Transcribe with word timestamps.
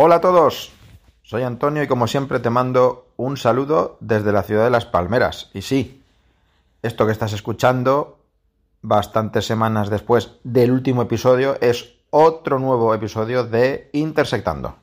Hola 0.00 0.14
a 0.14 0.20
todos, 0.20 0.70
soy 1.24 1.42
Antonio 1.42 1.82
y 1.82 1.88
como 1.88 2.06
siempre 2.06 2.38
te 2.38 2.50
mando 2.50 3.08
un 3.16 3.36
saludo 3.36 3.96
desde 3.98 4.30
la 4.30 4.44
ciudad 4.44 4.62
de 4.62 4.70
Las 4.70 4.86
Palmeras. 4.86 5.50
Y 5.54 5.62
sí, 5.62 6.04
esto 6.82 7.04
que 7.04 7.10
estás 7.10 7.32
escuchando 7.32 8.20
bastantes 8.80 9.44
semanas 9.44 9.90
después 9.90 10.36
del 10.44 10.70
último 10.70 11.02
episodio 11.02 11.60
es 11.60 11.94
otro 12.10 12.60
nuevo 12.60 12.94
episodio 12.94 13.42
de 13.42 13.90
Intersectando. 13.92 14.76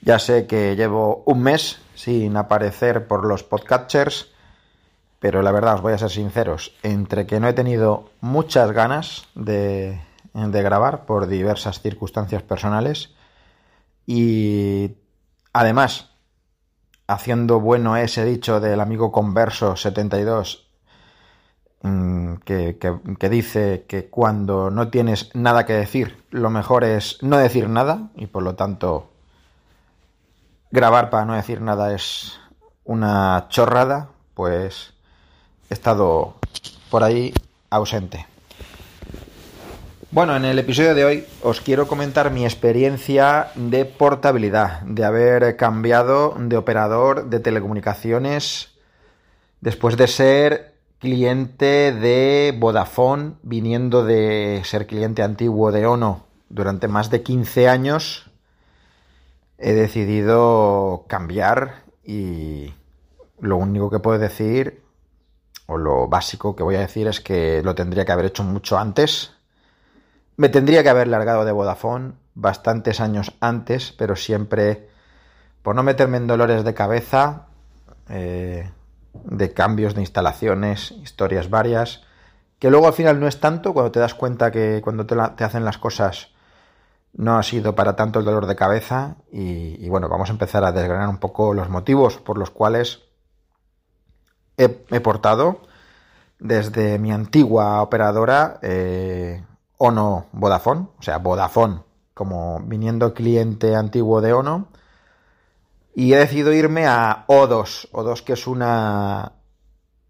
Ya 0.00 0.18
sé 0.18 0.48
que 0.48 0.74
llevo 0.74 1.22
un 1.26 1.44
mes 1.44 1.78
sin 1.94 2.36
aparecer 2.36 3.06
por 3.06 3.24
los 3.24 3.44
podcatchers, 3.44 4.32
pero 5.20 5.40
la 5.40 5.52
verdad 5.52 5.76
os 5.76 5.82
voy 5.82 5.92
a 5.92 5.98
ser 5.98 6.10
sinceros, 6.10 6.74
entre 6.82 7.28
que 7.28 7.38
no 7.38 7.46
he 7.46 7.52
tenido 7.52 8.10
muchas 8.20 8.72
ganas 8.72 9.28
de, 9.36 10.00
de 10.32 10.62
grabar 10.64 11.06
por 11.06 11.28
diversas 11.28 11.80
circunstancias 11.80 12.42
personales 12.42 13.13
y 14.06 14.96
además 15.52 16.10
haciendo 17.06 17.60
bueno 17.60 17.96
ese 17.96 18.24
dicho 18.24 18.60
del 18.60 18.80
amigo 18.80 19.12
converso 19.12 19.76
72 19.76 20.66
mm, 21.82 22.34
que, 22.44 22.78
que, 22.78 23.28
dice 23.28 23.84
que 23.88 24.08
cuando 24.08 24.70
no 24.70 24.88
tienes 24.88 25.30
nada 25.34 25.66
que 25.66 25.74
decir, 25.74 26.24
lo 26.30 26.50
mejor 26.50 26.84
es 26.84 27.18
no 27.22 27.36
decir 27.36 27.68
nada 27.68 28.10
y 28.16 28.26
por 28.26 28.42
lo 28.42 28.54
tanto 28.54 29.10
grabar 30.70 31.10
para 31.10 31.24
no 31.24 31.34
decir 31.34 31.60
nada 31.60 31.94
es 31.94 32.40
una 32.84 33.46
chorrada, 33.48 34.08
pues 34.34 34.92
he 35.70 35.74
estado 35.74 36.34
por 36.90 37.04
ahí 37.04 37.32
ausente. 37.70 38.33
Bueno, 40.14 40.36
en 40.36 40.44
el 40.44 40.60
episodio 40.60 40.94
de 40.94 41.04
hoy 41.04 41.26
os 41.42 41.60
quiero 41.60 41.88
comentar 41.88 42.30
mi 42.30 42.44
experiencia 42.44 43.48
de 43.56 43.84
portabilidad, 43.84 44.82
de 44.82 45.04
haber 45.04 45.56
cambiado 45.56 46.36
de 46.38 46.56
operador 46.56 47.30
de 47.30 47.40
telecomunicaciones 47.40 48.68
después 49.60 49.96
de 49.96 50.06
ser 50.06 50.74
cliente 51.00 51.92
de 51.92 52.54
Vodafone, 52.56 53.32
viniendo 53.42 54.04
de 54.04 54.62
ser 54.64 54.86
cliente 54.86 55.24
antiguo 55.24 55.72
de 55.72 55.84
Ono 55.84 56.26
durante 56.48 56.86
más 56.86 57.10
de 57.10 57.24
15 57.24 57.68
años, 57.68 58.30
he 59.58 59.72
decidido 59.72 61.06
cambiar 61.08 61.82
y 62.04 62.72
lo 63.40 63.56
único 63.56 63.90
que 63.90 63.98
puedo 63.98 64.20
decir, 64.20 64.84
o 65.66 65.76
lo 65.76 66.06
básico 66.06 66.54
que 66.54 66.62
voy 66.62 66.76
a 66.76 66.80
decir 66.86 67.08
es 67.08 67.20
que 67.20 67.62
lo 67.64 67.74
tendría 67.74 68.04
que 68.04 68.12
haber 68.12 68.26
hecho 68.26 68.44
mucho 68.44 68.78
antes 68.78 69.33
me 70.36 70.48
tendría 70.48 70.82
que 70.82 70.88
haber 70.88 71.08
largado 71.08 71.44
de 71.44 71.52
Vodafone 71.52 72.14
bastantes 72.34 73.00
años 73.00 73.32
antes, 73.40 73.92
pero 73.92 74.16
siempre, 74.16 74.88
por 75.62 75.74
no 75.74 75.82
meterme 75.82 76.16
en 76.16 76.26
dolores 76.26 76.64
de 76.64 76.74
cabeza, 76.74 77.46
eh, 78.08 78.70
de 79.12 79.52
cambios 79.52 79.94
de 79.94 80.00
instalaciones, 80.00 80.90
historias 80.90 81.48
varias, 81.48 82.02
que 82.58 82.70
luego 82.70 82.86
al 82.86 82.92
final 82.92 83.20
no 83.20 83.28
es 83.28 83.40
tanto 83.40 83.72
cuando 83.72 83.92
te 83.92 84.00
das 84.00 84.14
cuenta 84.14 84.50
que 84.50 84.80
cuando 84.82 85.06
te, 85.06 85.44
hacen 85.44 85.64
las 85.64 85.78
cosas 85.78 86.30
no 87.12 87.38
ha 87.38 87.42
sido 87.42 87.74
para 87.74 87.94
tanto 87.94 88.18
el 88.18 88.24
dolor 88.24 88.46
de 88.46 88.56
cabeza 88.56 89.16
y, 89.30 89.88
bueno, 89.88 90.08
vamos 90.08 90.30
a 90.30 90.32
empezar 90.32 90.64
a 90.64 90.72
desgranar 90.72 91.08
un 91.08 91.18
poco 91.18 91.54
los 91.54 91.68
motivos 91.68 92.16
por 92.16 92.38
los 92.38 92.50
cuales 92.50 93.02
he, 94.56 94.68
portado 94.68 95.60
desde 96.40 96.98
mi 96.98 97.12
antigua 97.12 97.82
operadora 97.82 98.58
eh, 98.62 99.44
Ono 99.78 100.26
Vodafone, 100.32 100.86
o 100.98 101.02
sea, 101.02 101.18
Vodafone 101.18 101.80
como 102.14 102.60
viniendo 102.60 103.12
cliente 103.12 103.74
antiguo 103.74 104.20
de 104.20 104.32
Ono. 104.32 104.68
Y 105.96 106.12
he 106.12 106.16
decidido 106.16 106.52
irme 106.52 106.86
a 106.86 107.24
O2, 107.28 107.90
O2 107.92 108.22
que 108.24 108.32
es 108.32 108.46
una 108.46 109.32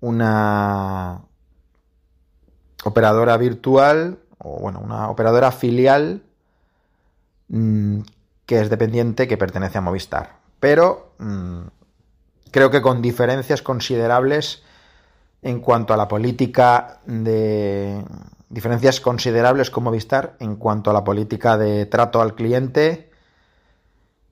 una 0.00 1.22
operadora 2.84 3.38
virtual 3.38 4.18
o 4.38 4.60
bueno, 4.60 4.80
una 4.80 5.08
operadora 5.08 5.50
filial 5.50 6.22
mm, 7.48 8.00
que 8.44 8.60
es 8.60 8.68
dependiente 8.68 9.26
que 9.26 9.38
pertenece 9.38 9.78
a 9.78 9.80
Movistar. 9.80 10.36
Pero 10.60 11.14
mm, 11.18 11.60
creo 12.50 12.70
que 12.70 12.82
con 12.82 13.00
diferencias 13.00 13.62
considerables 13.62 14.62
en 15.40 15.60
cuanto 15.60 15.94
a 15.94 15.96
la 15.96 16.08
política 16.08 17.00
de 17.06 18.04
diferencias 18.54 19.00
considerables 19.00 19.68
con 19.68 19.82
Movistar 19.82 20.36
en 20.38 20.54
cuanto 20.54 20.90
a 20.90 20.92
la 20.92 21.02
política 21.02 21.58
de 21.58 21.86
trato 21.86 22.22
al 22.22 22.36
cliente 22.36 23.10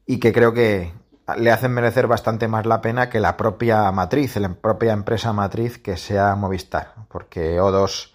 y 0.06 0.20
que 0.20 0.32
creo 0.32 0.54
que 0.54 0.92
le 1.36 1.50
hacen 1.50 1.72
merecer 1.72 2.06
bastante 2.06 2.46
más 2.46 2.64
la 2.64 2.80
pena 2.80 3.10
que 3.10 3.18
la 3.18 3.36
propia 3.36 3.90
matriz, 3.90 4.36
la 4.36 4.54
propia 4.54 4.92
empresa 4.92 5.32
matriz 5.32 5.78
que 5.78 5.96
sea 5.96 6.36
Movistar, 6.36 6.94
porque 7.08 7.60
O2 7.60 8.12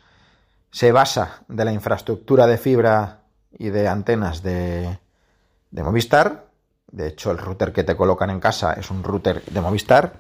se 0.72 0.94
basa 0.94 1.44
de 1.50 1.66
la 1.66 1.74
infraestructura 1.74 2.48
de 2.48 2.58
fibra 2.58 3.24
y 3.52 3.70
de 3.70 3.90
antenas 3.90 4.42
de, 4.42 5.00
de 5.72 5.84
Movistar, 5.84 6.46
de 6.90 7.08
hecho 7.08 7.32
el 7.32 7.38
router 7.38 7.74
que 7.74 7.84
te 7.84 7.98
colocan 7.98 8.30
en 8.30 8.40
casa 8.40 8.74
es 8.74 8.90
un 8.92 9.04
router 9.04 9.44
de 9.44 9.60
Movistar, 9.60 10.14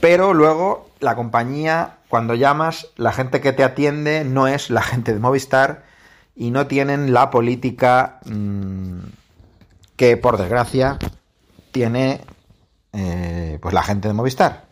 pero 0.00 0.34
luego 0.34 0.88
la 1.00 1.14
compañía, 1.16 1.96
cuando 2.08 2.34
llamas, 2.34 2.88
la 2.96 3.12
gente 3.12 3.40
que 3.40 3.52
te 3.52 3.64
atiende 3.64 4.24
no 4.24 4.48
es 4.48 4.70
la 4.70 4.82
gente 4.82 5.12
de 5.12 5.20
Movistar 5.20 5.84
y 6.34 6.50
no 6.50 6.66
tienen 6.66 7.12
la 7.12 7.30
política 7.30 8.20
mm, 8.24 8.98
que, 9.96 10.16
por 10.16 10.38
desgracia, 10.38 10.98
tiene 11.72 12.20
eh, 12.92 13.58
pues 13.60 13.74
la 13.74 13.82
gente 13.82 14.08
de 14.08 14.14
Movistar. 14.14 14.66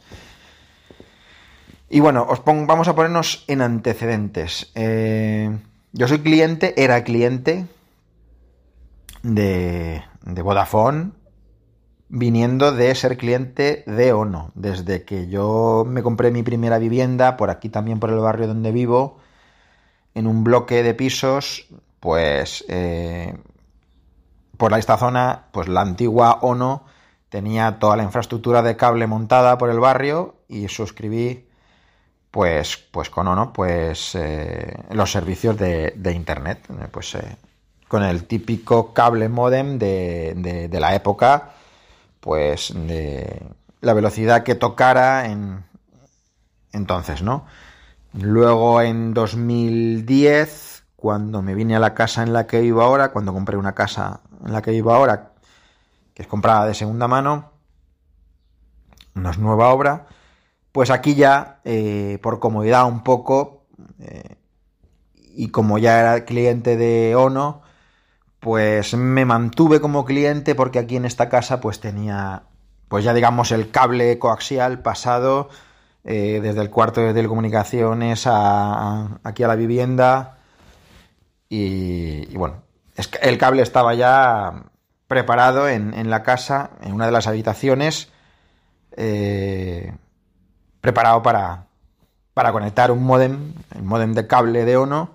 Y 1.88 2.00
bueno, 2.00 2.26
os 2.28 2.42
vamos 2.44 2.88
a 2.88 2.94
ponernos 2.94 3.44
en 3.46 3.62
antecedentes. 3.62 4.70
Eh, 4.74 5.56
yo 5.92 6.08
soy 6.08 6.18
cliente, 6.18 6.82
era 6.82 7.04
cliente 7.04 7.66
de, 9.22 10.02
de 10.22 10.42
Vodafone 10.42 11.12
viniendo 12.08 12.72
de 12.72 12.94
ser 12.94 13.16
cliente 13.16 13.82
de 13.86 14.12
Ono. 14.12 14.50
Desde 14.54 15.04
que 15.04 15.28
yo 15.28 15.84
me 15.86 16.02
compré 16.02 16.30
mi 16.30 16.42
primera 16.42 16.78
vivienda, 16.78 17.36
por 17.36 17.50
aquí 17.50 17.68
también 17.68 18.00
por 18.00 18.10
el 18.10 18.18
barrio 18.18 18.46
donde 18.46 18.72
vivo, 18.72 19.18
en 20.14 20.26
un 20.26 20.44
bloque 20.44 20.82
de 20.82 20.94
pisos, 20.94 21.66
pues 22.00 22.64
eh, 22.68 23.36
por 24.56 24.72
esta 24.78 24.96
zona, 24.96 25.46
pues 25.52 25.68
la 25.68 25.82
antigua 25.82 26.38
Ono 26.42 26.84
tenía 27.28 27.78
toda 27.78 27.96
la 27.96 28.04
infraestructura 28.04 28.62
de 28.62 28.76
cable 28.76 29.06
montada 29.06 29.58
por 29.58 29.70
el 29.70 29.80
barrio 29.80 30.36
y 30.48 30.68
suscribí 30.68 31.48
pues, 32.30 32.76
pues 32.76 33.10
con 33.10 33.28
Ono 33.28 33.52
pues 33.52 34.14
eh, 34.14 34.84
los 34.90 35.10
servicios 35.10 35.56
de, 35.58 36.12
internet 36.14 36.60
pues 36.92 37.16
eh, 37.16 37.36
con 37.88 38.04
el 38.04 38.24
típico 38.24 38.94
cable 38.94 39.28
modem 39.28 39.78
de, 39.78 40.68
de 40.70 40.80
la 40.80 40.94
época 40.94 41.52
pues 42.26 42.72
de 42.74 43.40
la 43.80 43.94
velocidad 43.94 44.42
que 44.42 44.56
tocara 44.56 45.26
en 45.26 45.64
entonces, 46.72 47.22
¿no? 47.22 47.46
Luego 48.14 48.82
en 48.82 49.14
2010, 49.14 50.86
cuando 50.96 51.40
me 51.40 51.54
vine 51.54 51.76
a 51.76 51.78
la 51.78 51.94
casa 51.94 52.24
en 52.24 52.32
la 52.32 52.48
que 52.48 52.60
vivo 52.60 52.82
ahora, 52.82 53.12
cuando 53.12 53.32
compré 53.32 53.56
una 53.56 53.76
casa 53.76 54.22
en 54.44 54.52
la 54.52 54.60
que 54.60 54.72
vivo 54.72 54.92
ahora, 54.92 55.34
que 56.14 56.22
es 56.22 56.28
comprada 56.28 56.66
de 56.66 56.74
segunda 56.74 57.06
mano, 57.06 57.52
no 59.14 59.30
es 59.30 59.38
nueva 59.38 59.68
obra, 59.68 60.08
pues 60.72 60.90
aquí 60.90 61.14
ya, 61.14 61.60
eh, 61.62 62.18
por 62.24 62.40
comodidad 62.40 62.86
un 62.86 63.04
poco, 63.04 63.68
eh, 64.00 64.34
y 65.14 65.50
como 65.50 65.78
ya 65.78 66.00
era 66.00 66.24
cliente 66.24 66.76
de 66.76 67.14
Ono, 67.14 67.62
pues 68.40 68.94
me 68.94 69.24
mantuve 69.24 69.80
como 69.80 70.04
cliente 70.04 70.54
porque 70.54 70.78
aquí 70.78 70.96
en 70.96 71.04
esta 71.04 71.28
casa 71.28 71.60
pues 71.60 71.80
tenía 71.80 72.44
pues 72.88 73.04
ya 73.04 73.14
digamos 73.14 73.50
el 73.52 73.70
cable 73.70 74.18
coaxial 74.18 74.80
pasado 74.80 75.48
eh, 76.04 76.40
desde 76.42 76.60
el 76.60 76.70
cuarto 76.70 77.00
de 77.00 77.14
telecomunicaciones 77.14 78.26
a, 78.26 79.18
aquí 79.24 79.42
a 79.42 79.48
la 79.48 79.56
vivienda. 79.56 80.38
Y, 81.48 82.36
bueno 82.36 82.62
es 82.96 83.08
que 83.08 83.18
el 83.28 83.38
cable 83.38 83.62
estaba 83.62 83.94
ya 83.94 84.64
preparado 85.06 85.68
en, 85.68 86.10
la 86.10 86.22
casa 86.22 86.70
en 86.82 86.92
una 86.92 87.06
de 87.06 87.12
las 87.12 87.26
habitaciones 87.26 88.10
eh, 88.96 89.94
preparado 90.80 91.22
para 91.22 91.66
para 92.34 92.52
conectar 92.52 92.90
un 92.90 93.04
modem 93.04 93.52
el 93.74 93.82
modem 93.82 94.12
de 94.14 94.26
cable 94.26 94.64
de 94.64 94.76
Ono 94.76 95.10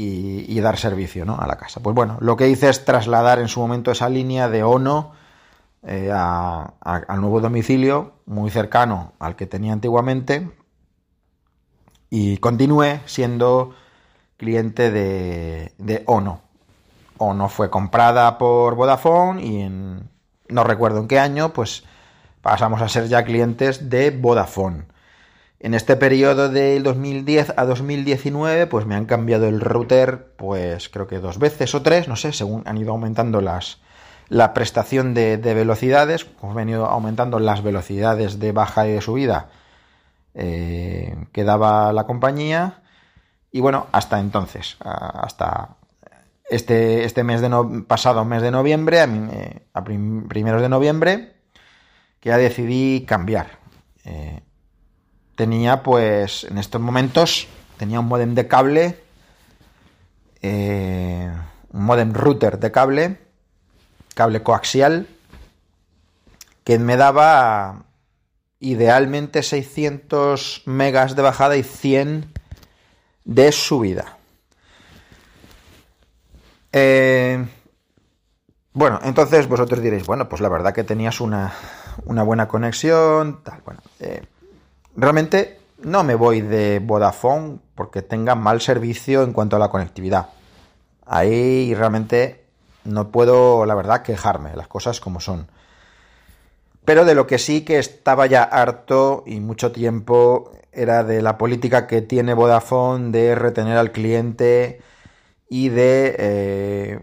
y, 0.00 0.60
dar 0.60 0.76
servicio 0.76 1.24
¿no? 1.24 1.36
a 1.38 1.46
la 1.46 1.56
casa. 1.56 1.80
Pues 1.80 1.94
bueno, 1.94 2.18
lo 2.20 2.36
que 2.36 2.48
hice 2.48 2.68
es 2.68 2.84
trasladar 2.84 3.40
en 3.40 3.48
su 3.48 3.58
momento 3.60 3.90
esa 3.90 4.08
línea 4.08 4.48
de 4.48 4.62
ONO 4.62 5.12
eh, 5.82 6.12
al 6.12 7.20
nuevo 7.20 7.40
domicilio, 7.40 8.12
muy 8.26 8.50
cercano 8.50 9.12
al 9.18 9.34
que 9.34 9.46
tenía 9.46 9.72
antiguamente, 9.72 10.48
y 12.10 12.36
continué 12.38 13.00
siendo 13.06 13.74
cliente 14.36 14.92
de, 14.92 15.72
de 15.78 16.04
ONO. 16.06 16.42
o 17.18 17.34
no 17.34 17.48
fue 17.48 17.68
comprada 17.68 18.38
por 18.38 18.76
Vodafone 18.76 19.44
y 19.44 19.62
en 19.62 20.08
no 20.48 20.64
recuerdo 20.64 21.00
en 21.00 21.08
qué 21.08 21.18
año, 21.18 21.52
pues 21.52 21.82
pasamos 22.40 22.80
a 22.80 22.88
ser 22.88 23.08
ya 23.08 23.24
clientes 23.24 23.90
de 23.90 24.10
Vodafone. 24.10 24.84
En 25.60 25.74
este 25.74 25.96
periodo 25.96 26.48
del 26.48 26.84
2010 26.84 27.54
a 27.56 27.64
2019, 27.64 28.68
pues 28.68 28.86
me 28.86 28.94
han 28.94 29.06
cambiado 29.06 29.48
el 29.48 29.60
router, 29.60 30.32
pues 30.36 30.88
creo 30.88 31.08
que 31.08 31.18
dos 31.18 31.38
veces 31.40 31.74
o 31.74 31.82
tres, 31.82 32.06
no 32.06 32.14
sé, 32.14 32.32
según 32.32 32.62
han 32.66 32.78
ido 32.78 32.92
aumentando 32.92 33.40
las, 33.40 33.80
la 34.28 34.54
prestación 34.54 35.14
de, 35.14 35.36
velocidades, 35.36 36.28
han 36.42 36.54
venido 36.54 36.86
aumentando 36.86 37.40
las 37.40 37.64
velocidades 37.64 38.38
de 38.38 38.52
baja 38.52 38.86
y 38.86 38.92
de 38.92 39.00
subida 39.00 39.48
eh, 40.34 41.16
que 41.32 41.42
daba 41.42 41.92
la 41.92 42.04
compañía. 42.04 42.82
Y 43.50 43.60
bueno, 43.60 43.88
hasta 43.90 44.20
entonces, 44.20 44.76
hasta 44.78 45.76
este, 46.48 47.04
este 47.04 47.24
mes 47.24 47.40
de 47.40 47.50
pasado 47.88 48.24
mes 48.24 48.42
de 48.42 48.52
noviembre, 48.52 49.00
a, 49.72 49.84
primeros 49.84 50.62
de 50.62 50.68
noviembre, 50.68 51.32
que 52.20 52.28
ya 52.28 52.38
decidí 52.38 53.04
cambiar. 53.06 53.58
Eh, 54.04 54.42
tenía 55.38 55.84
pues 55.84 56.42
en 56.50 56.58
estos 56.58 56.80
momentos 56.80 57.46
tenía 57.76 58.00
un 58.00 58.08
modem 58.08 58.34
de 58.34 58.48
cable 58.48 59.00
eh, 60.42 61.32
un 61.72 61.84
modem 61.84 62.12
router 62.12 62.58
de 62.58 62.72
cable 62.72 63.18
cable 64.14 64.42
coaxial 64.42 65.06
que 66.64 66.80
me 66.80 66.96
daba 66.96 67.84
idealmente 68.58 69.44
600 69.44 70.64
megas 70.66 71.14
de 71.14 71.22
bajada 71.22 71.56
y 71.56 71.62
100 71.62 72.32
de 73.24 73.52
subida. 73.52 74.18
Eh, 76.72 77.46
bueno 78.72 78.98
entonces 79.04 79.46
vosotros 79.46 79.80
diréis 79.80 80.04
bueno 80.04 80.28
pues 80.28 80.42
la 80.42 80.48
verdad 80.48 80.74
que 80.74 80.82
tenías 80.82 81.20
una, 81.20 81.54
una 82.06 82.24
buena 82.24 82.48
conexión 82.48 83.40
tal 83.44 83.62
bueno 83.64 83.80
eh, 84.00 84.22
Realmente 84.98 85.60
no 85.80 86.02
me 86.02 86.16
voy 86.16 86.40
de 86.40 86.80
Vodafone 86.80 87.60
porque 87.76 88.02
tenga 88.02 88.34
mal 88.34 88.60
servicio 88.60 89.22
en 89.22 89.32
cuanto 89.32 89.54
a 89.54 89.60
la 89.60 89.68
conectividad. 89.68 90.30
Ahí 91.06 91.72
realmente 91.72 92.44
no 92.82 93.12
puedo, 93.12 93.64
la 93.64 93.76
verdad, 93.76 94.02
quejarme, 94.02 94.56
las 94.56 94.66
cosas 94.66 94.98
como 94.98 95.20
son. 95.20 95.46
Pero 96.84 97.04
de 97.04 97.14
lo 97.14 97.28
que 97.28 97.38
sí 97.38 97.64
que 97.64 97.78
estaba 97.78 98.26
ya 98.26 98.42
harto 98.42 99.22
y 99.24 99.38
mucho 99.38 99.70
tiempo 99.70 100.50
era 100.72 101.04
de 101.04 101.22
la 101.22 101.38
política 101.38 101.86
que 101.86 102.02
tiene 102.02 102.34
Vodafone 102.34 103.12
de 103.12 103.36
retener 103.36 103.76
al 103.76 103.92
cliente 103.92 104.80
y 105.48 105.68
de 105.68 106.16
eh, 106.18 107.00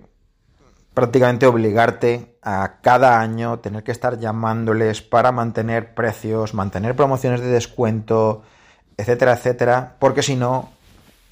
prácticamente 0.95 1.45
obligarte 1.45 2.38
a 2.42 2.77
cada 2.81 3.19
año 3.19 3.59
tener 3.59 3.83
que 3.83 3.92
estar 3.92 4.18
llamándoles 4.18 5.01
para 5.01 5.31
mantener 5.31 5.94
precios, 5.94 6.53
mantener 6.56 6.95
promociones 6.95 7.42
de 7.42 7.47
descuento, 7.47 8.42
etcétera, 8.97 9.33
etcétera, 9.33 9.97
porque 10.00 10.24
si 10.24 10.36
no 10.36 10.69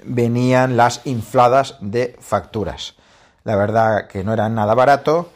venían 0.03 0.75
las 0.77 1.01
infladas 1.05 1.77
de 1.79 2.15
facturas. 2.19 2.95
La 3.43 3.55
verdad 3.55 4.07
que 4.07 4.23
no 4.23 4.33
era 4.33 4.49
nada 4.49 4.75
barato 4.75 5.31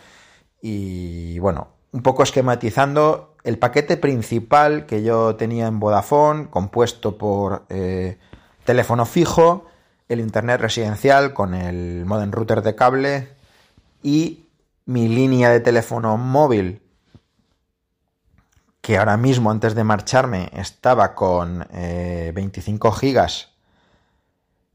y 0.61 1.39
bueno, 1.39 1.69
un 1.93 2.03
poco 2.03 2.23
esquematizando 2.23 3.35
el 3.43 3.57
paquete 3.57 3.95
principal 3.95 4.85
que 4.85 5.03
yo 5.03 5.37
tenía 5.37 5.67
en 5.67 5.79
Vodafone, 5.79 6.49
compuesto 6.49 7.17
por 7.17 7.65
eh, 7.69 8.17
teléfono 8.65 9.05
fijo, 9.05 9.65
el 10.09 10.19
internet 10.19 10.59
residencial 10.59 11.33
con 11.33 11.53
el 11.53 12.05
modem 12.05 12.31
router 12.31 12.61
de 12.61 12.75
cable, 12.75 13.36
y 14.07 14.47
mi 14.85 15.09
línea 15.09 15.49
de 15.49 15.59
teléfono 15.59 16.15
móvil, 16.15 16.81
que 18.79 18.97
ahora 18.97 19.17
mismo 19.17 19.51
antes 19.51 19.75
de 19.75 19.83
marcharme 19.83 20.49
estaba 20.53 21.13
con 21.13 21.67
25 21.69 22.87
eh, 22.87 22.91
gigas 22.97 23.49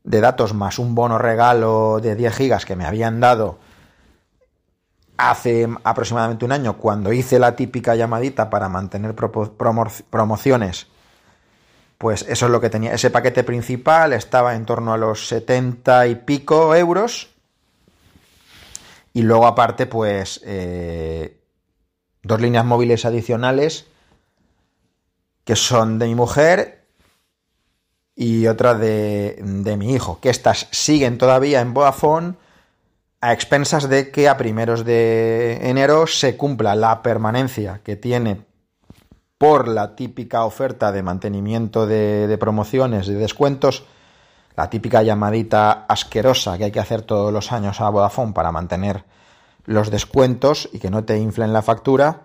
de 0.05 0.20
datos 0.20 0.52
más 0.52 0.79
un 0.79 0.94
bono 0.94 1.17
regalo 1.17 1.99
de 2.02 2.14
10 2.14 2.34
gigas 2.34 2.67
que 2.67 2.76
me 2.76 2.84
habían 2.84 3.20
dado 3.20 3.58
hace 5.17 5.67
aproximadamente 5.82 6.44
un 6.44 6.52
año 6.52 6.76
cuando 6.76 7.11
hice 7.11 7.38
la 7.38 7.56
típica 7.56 7.94
llamadita 7.94 8.50
para 8.50 8.69
mantener 8.69 9.14
promociones 9.14 10.88
pues 11.96 12.26
eso 12.28 12.46
es 12.46 12.52
lo 12.52 12.61
que 12.61 12.69
tenía. 12.69 12.93
Ese 12.93 13.11
paquete 13.11 13.44
principal 13.44 14.12
estaba 14.12 14.56
en 14.56 14.67
torno 14.67 14.93
a 14.93 14.96
los 14.99 15.28
70 15.28 16.08
y 16.08 16.17
pico 16.17 16.75
euros 16.75 17.32
y 19.12 19.23
luego 19.23 19.47
aparte, 19.47 19.87
pues, 19.87 20.41
eh, 20.44 21.41
dos 22.23 22.41
líneas 22.41 22.64
móviles 22.64 23.05
adicionales 23.05 23.87
que 25.44 25.56
son 25.56 25.99
de 25.99 26.06
mi 26.06 26.14
mujer 26.14 26.87
y 28.14 28.47
otra 28.47 28.75
de, 28.75 29.41
de, 29.43 29.76
mi 29.76 29.93
hijo, 29.93 30.20
que 30.20 30.31
estas 30.31 30.69
siguen 30.70 31.19
todavía 31.19 31.61
en 31.61 31.75
Vodafone 31.75 32.35
a 33.20 33.32
expensas 33.32 33.88
de 33.88 34.11
que 34.11 34.29
a 34.29 34.37
primeros 34.37 34.85
de 34.85 35.59
enero 35.69 36.06
se 36.06 36.37
cumpla 36.37 36.75
la 36.75 37.03
permanencia 37.03 37.81
que 37.82 37.97
tiene 37.97 38.44
por 39.38 39.67
la 39.67 39.97
típica 39.97 40.44
oferta 40.44 40.93
de 40.93 41.03
mantenimiento 41.03 41.87
de, 41.87 42.26
de 42.29 42.38
promociones 42.38 43.09
y 43.09 43.14
descuentos 43.14 43.85
la 44.56 44.68
típica 44.68 45.02
llamadita 45.02 45.87
asquerosa 45.88 46.59
que 46.59 46.64
hay 46.64 46.73
que 46.73 46.80
hacer 46.80 47.02
todos 47.02 47.32
los 47.32 47.52
años 47.52 47.80
a 47.80 47.88
Vodafone 47.88 48.32
para 48.32 48.52
mantener 48.52 49.04
los 49.64 49.90
descuentos 49.90 50.68
y 50.73 50.78
que 50.78 50.90
no 50.90 51.04
te 51.04 51.18
inflen 51.18 51.52
la 51.52 51.62
factura, 51.62 52.23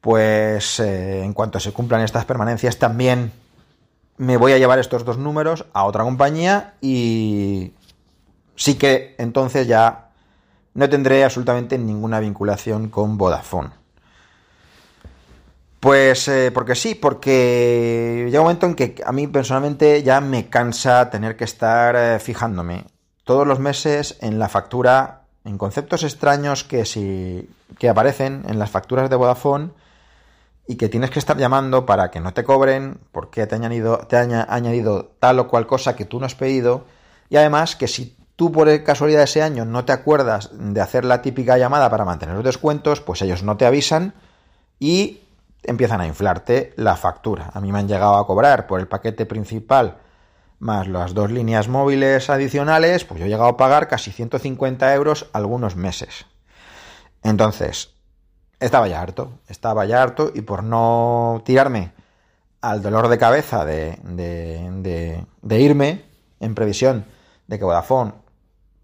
pues 0.00 0.80
eh, 0.80 1.24
en 1.24 1.32
cuanto 1.32 1.60
se 1.60 1.72
cumplan 1.72 2.02
estas 2.02 2.24
permanencias 2.24 2.78
también 2.78 3.32
me 4.16 4.36
voy 4.36 4.52
a 4.52 4.58
llevar 4.58 4.78
estos 4.78 5.04
dos 5.04 5.16
números 5.16 5.64
a 5.72 5.84
otra 5.84 6.04
compañía 6.04 6.74
y 6.82 7.72
sí 8.54 8.74
que 8.74 9.14
entonces 9.18 9.66
ya 9.66 10.10
no 10.74 10.88
tendré 10.88 11.24
absolutamente 11.24 11.78
ninguna 11.78 12.20
vinculación 12.20 12.90
con 12.90 13.16
Vodafone. 13.16 13.79
Pues 15.80 16.28
eh, 16.28 16.50
porque 16.52 16.74
sí, 16.74 16.94
porque 16.94 18.26
llega 18.26 18.40
un 18.40 18.44
momento 18.44 18.66
en 18.66 18.74
que 18.74 18.94
a 19.04 19.12
mí 19.12 19.26
personalmente 19.26 20.02
ya 20.02 20.20
me 20.20 20.50
cansa 20.50 21.08
tener 21.08 21.36
que 21.36 21.44
estar 21.44 21.96
eh, 21.96 22.18
fijándome 22.20 22.84
todos 23.24 23.46
los 23.46 23.60
meses 23.60 24.18
en 24.20 24.38
la 24.38 24.50
factura, 24.50 25.22
en 25.44 25.56
conceptos 25.56 26.02
extraños 26.02 26.64
que, 26.64 26.84
si, 26.84 27.48
que 27.78 27.88
aparecen 27.88 28.44
en 28.46 28.58
las 28.58 28.70
facturas 28.70 29.08
de 29.08 29.16
Vodafone 29.16 29.70
y 30.68 30.76
que 30.76 30.90
tienes 30.90 31.10
que 31.10 31.18
estar 31.18 31.38
llamando 31.38 31.86
para 31.86 32.10
que 32.10 32.20
no 32.20 32.34
te 32.34 32.44
cobren 32.44 32.98
porque 33.10 33.46
te 33.46 33.54
añadido, 33.54 33.98
te 33.98 34.18
han 34.18 34.34
añadido 34.34 35.12
tal 35.18 35.38
o 35.38 35.48
cual 35.48 35.66
cosa 35.66 35.96
que 35.96 36.04
tú 36.04 36.20
no 36.20 36.26
has 36.26 36.34
pedido. 36.34 36.84
Y 37.30 37.36
además 37.36 37.74
que 37.74 37.88
si 37.88 38.16
tú 38.36 38.52
por 38.52 38.82
casualidad 38.84 39.22
ese 39.22 39.42
año 39.42 39.64
no 39.64 39.86
te 39.86 39.92
acuerdas 39.92 40.50
de 40.52 40.80
hacer 40.82 41.06
la 41.06 41.22
típica 41.22 41.56
llamada 41.56 41.88
para 41.88 42.04
mantener 42.04 42.34
los 42.34 42.44
descuentos, 42.44 43.00
pues 43.00 43.22
ellos 43.22 43.42
no 43.42 43.56
te 43.56 43.64
avisan 43.64 44.12
y 44.78 45.20
empiezan 45.64 46.00
a 46.00 46.06
inflarte 46.06 46.72
la 46.76 46.96
factura. 46.96 47.50
A 47.54 47.60
mí 47.60 47.72
me 47.72 47.78
han 47.78 47.88
llegado 47.88 48.16
a 48.16 48.26
cobrar 48.26 48.66
por 48.66 48.80
el 48.80 48.88
paquete 48.88 49.26
principal 49.26 49.98
más 50.58 50.88
las 50.88 51.14
dos 51.14 51.30
líneas 51.30 51.68
móviles 51.68 52.28
adicionales, 52.28 53.04
pues 53.04 53.18
yo 53.18 53.26
he 53.26 53.30
llegado 53.30 53.48
a 53.48 53.56
pagar 53.56 53.88
casi 53.88 54.12
150 54.12 54.94
euros 54.94 55.30
algunos 55.32 55.74
meses. 55.74 56.26
Entonces, 57.22 57.94
estaba 58.60 58.86
ya 58.86 59.00
harto, 59.00 59.38
estaba 59.48 59.86
ya 59.86 60.02
harto 60.02 60.30
y 60.34 60.42
por 60.42 60.62
no 60.62 61.42
tirarme 61.44 61.92
al 62.60 62.82
dolor 62.82 63.08
de 63.08 63.18
cabeza 63.18 63.64
de, 63.64 63.98
de, 64.02 65.24
de 65.40 65.60
irme, 65.60 66.04
en 66.40 66.54
previsión 66.54 67.06
de 67.46 67.58
que 67.58 67.64
Vodafone 67.64 68.12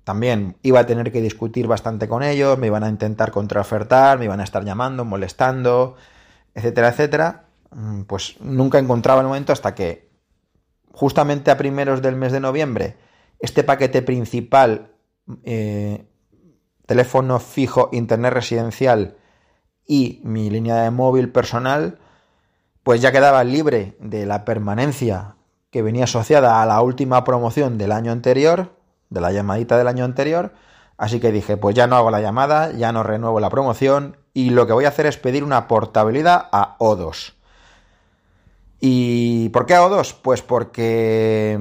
también 0.05 0.57
iba 0.63 0.81
a 0.81 0.87
tener 0.87 1.11
que 1.11 1.21
discutir 1.21 1.67
bastante 1.67 2.07
con 2.07 2.23
ellos, 2.23 2.57
me 2.59 2.69
iban 2.69 2.85
a 2.85 2.89
intentar 2.89 3.33
contraofertar, 3.33 4.19
me 4.19 4.27
iban 4.27 4.41
a 4.41 4.45
estar 4.45 4.65
llamando, 4.65 5.05
molestando, 5.05 5.97
etcétera, 6.57 6.89
etcétera, 6.89 7.45
mm, 7.71 8.03
pues 8.03 8.37
nunca 8.41 8.79
encontraba 8.79 9.21
el 9.21 9.27
momento 9.27 9.53
hasta 9.53 9.75
que 9.75 10.09
justamente 10.91 11.51
a 11.51 11.59
primeros 11.59 12.01
del 12.01 12.17
mes 12.17 12.33
de 12.33 12.41
noviembre 12.41 12.97
este 13.39 13.63
paquete 13.63 14.01
principal, 14.01 14.93
eh, 15.45 16.07
teléfono 16.87 17.39
fijo, 17.39 17.91
internet 17.93 18.33
residencial 18.33 19.19
y 19.87 20.23
mi 20.25 20.49
línea 20.49 20.77
de 20.77 20.91
móvil 20.91 21.31
personal, 21.31 21.99
pues 22.83 23.03
ya 23.03 23.13
quedaba 23.13 23.45
libre 23.45 23.95
de 24.01 24.25
la 24.25 24.47
permanencia 24.47 25.37
que 25.71 25.83
venía 25.83 26.05
asociada 26.05 26.63
a 26.63 26.67
la 26.67 26.81
última 26.81 27.23
promoción 27.25 27.77
del 27.77 27.93
año 27.93 28.13
anterior, 28.13 28.79
de 29.11 29.21
la 29.21 29.31
llamadita 29.31 29.77
del 29.77 29.89
año 29.89 30.07
anterior, 30.07 30.55
así 30.97 31.21
que 31.21 31.33
dije, 31.33 31.59
pues 31.59 31.77
ya 31.77 31.87
no 31.87 31.97
hago 31.97 32.11
la 32.11 32.23
llamada, 32.23 32.73
ya 32.73 32.93
no 32.93 33.03
renuevo 33.03 33.41
la 33.41 33.51
promoción 33.51 34.17
y 34.37 34.51
lo 34.51 34.67
que 34.67 34.75
voy 34.75 34.85
a 34.85 34.89
hacer 34.89 35.07
es 35.07 35.17
pedir 35.17 35.43
una 35.43 35.67
portabilidad 35.67 36.51
a 36.53 36.77
O2. 36.77 37.33
¿Y 38.81 39.49
por 39.49 39.65
qué 39.65 39.75
a 39.75 39.81
O2? 39.81 40.15
Pues 40.21 40.43
porque 40.43 41.59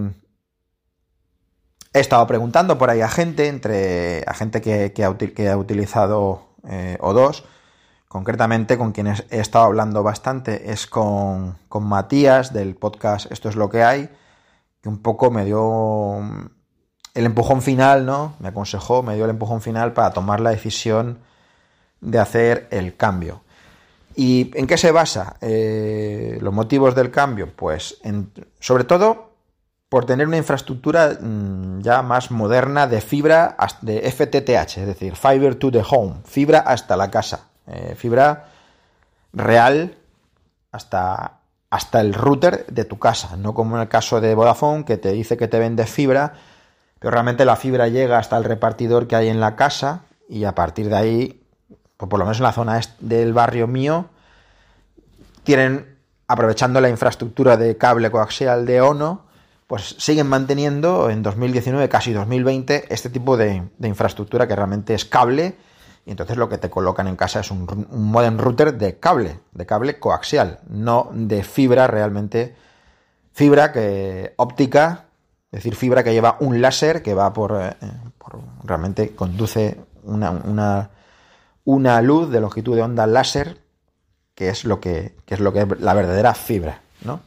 he 1.93 1.99
estado 2.01 2.27
preguntando 2.27 2.77
por 2.77 2.89
ahí 2.89 2.99
a 2.99 3.07
gente, 3.07 3.47
entre 3.47 4.25
a 4.27 4.33
gente 4.33 4.59
que, 4.59 5.05
ha, 5.05 5.57
utilizado 5.57 6.49
eh, 6.67 6.97
O2, 6.99 7.45
concretamente 8.09 8.77
con 8.77 8.91
quien 8.91 9.07
he 9.07 9.39
estado 9.39 9.63
hablando 9.63 10.03
bastante 10.03 10.73
es 10.73 10.85
con, 10.85 11.57
con 11.69 11.85
Matías 11.85 12.51
del 12.51 12.75
podcast 12.75 13.31
Esto 13.31 13.47
es 13.47 13.55
lo 13.55 13.69
que 13.69 13.83
hay, 13.83 14.09
que 14.81 14.89
un 14.89 15.01
poco 15.01 15.31
me 15.31 15.45
dio 15.45 16.19
el 17.13 17.25
empujón 17.25 17.61
final, 17.61 18.05
¿no? 18.05 18.35
Me 18.39 18.49
aconsejó, 18.49 19.01
me 19.01 19.15
dio 19.15 19.23
el 19.23 19.31
empujón 19.31 19.61
final 19.61 19.93
para 19.93 20.11
tomar 20.11 20.41
la 20.41 20.49
decisión 20.49 21.19
de 22.05 22.19
hacer 22.19 22.67
el 22.71 22.95
cambio. 22.95 23.41
¿Y 24.15 24.51
en 24.57 24.67
qué 24.67 24.77
se 24.77 24.91
basa 24.91 25.35
eh, 25.41 26.37
los 26.41 26.53
motivos 26.53 26.95
del 26.95 27.11
cambio? 27.11 27.51
Pues 27.53 27.99
sobre 28.59 28.85
todo 28.85 29.33
por 29.89 30.05
tener 30.05 30.27
una 30.27 30.37
infraestructura 30.37 31.17
mm, 31.19 31.81
ya 31.81 32.01
más 32.01 32.31
moderna 32.31 32.87
de 32.87 33.01
fibra 33.01 33.57
de 33.81 34.09
FTTH, 34.09 34.77
es 34.77 34.87
decir, 34.87 35.15
Fiber 35.15 35.55
to 35.55 35.71
the 35.71 35.83
Home, 35.89 36.15
fibra 36.25 36.59
hasta 36.59 36.95
la 36.95 37.11
casa, 37.11 37.47
eh, 37.67 37.95
fibra 37.97 38.45
real 39.33 39.95
hasta, 40.71 41.39
hasta 41.69 42.01
el 42.01 42.13
router 42.13 42.65
de 42.67 42.85
tu 42.85 42.97
casa, 42.99 43.35
no 43.37 43.53
como 43.53 43.75
en 43.75 43.83
el 43.83 43.89
caso 43.89 44.21
de 44.21 44.33
Vodafone 44.33 44.85
que 44.85 44.97
te 44.97 45.11
dice 45.11 45.37
que 45.37 45.47
te 45.47 45.59
vende 45.59 45.85
fibra 45.85 46.33
pero 46.99 47.11
realmente 47.11 47.45
la 47.45 47.55
fibra 47.55 47.87
llega 47.87 48.17
hasta 48.17 48.35
el 48.35 48.43
repartidor 48.43 49.07
que 49.07 49.15
hay 49.15 49.29
en 49.29 49.39
la 49.39 49.55
casa 49.55 50.05
y 50.27 50.45
a 50.45 50.55
partir 50.55 50.89
de 50.89 50.95
ahí, 50.95 51.41
pues 51.97 52.09
por 52.09 52.19
lo 52.19 52.25
menos 52.25 52.37
en 52.37 52.43
la 52.43 52.51
zona 52.51 52.79
del 52.99 53.33
barrio 53.33 53.67
mío, 53.67 54.05
tienen, 55.43 55.97
aprovechando 56.27 56.81
la 56.81 56.89
infraestructura 56.89 57.57
de 57.57 57.77
cable 57.77 58.11
coaxial 58.11 58.65
de 58.65 58.81
ONO, 58.81 59.25
pues 59.67 59.95
siguen 59.97 60.27
manteniendo 60.27 61.09
en 61.09 61.23
2019, 61.23 61.89
casi 61.89 62.13
2020, 62.13 62.93
este 62.93 63.09
tipo 63.09 63.37
de, 63.37 63.63
infraestructura 63.81 64.47
que 64.47 64.55
realmente 64.55 64.93
es 64.93 65.05
cable 65.05 65.55
y 66.05 66.11
entonces 66.11 66.37
lo 66.37 66.49
que 66.49 66.59
te 66.59 66.69
colocan 66.69 67.07
en 67.07 67.15
casa 67.15 67.39
es 67.39 67.49
un, 67.49 67.87
un 67.89 68.11
modem 68.11 68.37
router 68.37 68.77
de 68.77 68.99
cable, 68.99 69.39
de 69.53 69.65
cable 69.65 69.99
coaxial, 69.99 70.59
no 70.67 71.09
de 71.13 71.43
fibra 71.43 71.87
realmente, 71.87 72.55
fibra 73.31 73.71
que 73.71 74.33
óptica 74.37 75.05
es 75.55 75.63
decir, 75.63 75.75
fibra 75.77 76.03
que 76.03 76.11
lleva 76.11 76.35
un 76.41 76.61
láser 76.61 77.01
que 77.01 77.13
va 77.13 77.31
por, 77.31 77.57
eh, 77.57 77.73
realmente 78.65 79.15
conduce 79.15 79.79
una, 80.03 80.89
luz 81.65 82.29
de 82.29 82.41
longitud 82.41 82.75
de 82.75 82.81
onda 82.81 83.07
láser, 83.07 83.59
que 84.35 84.49
es 84.49 84.65
lo 84.65 84.79
que, 84.79 85.15
es 85.27 85.39
lo 85.39 85.53
que 85.53 85.61
es 85.61 85.79
la 85.79 85.93
verdadera 85.93 86.33
fibra, 86.33 86.81
¿no? 87.03 87.21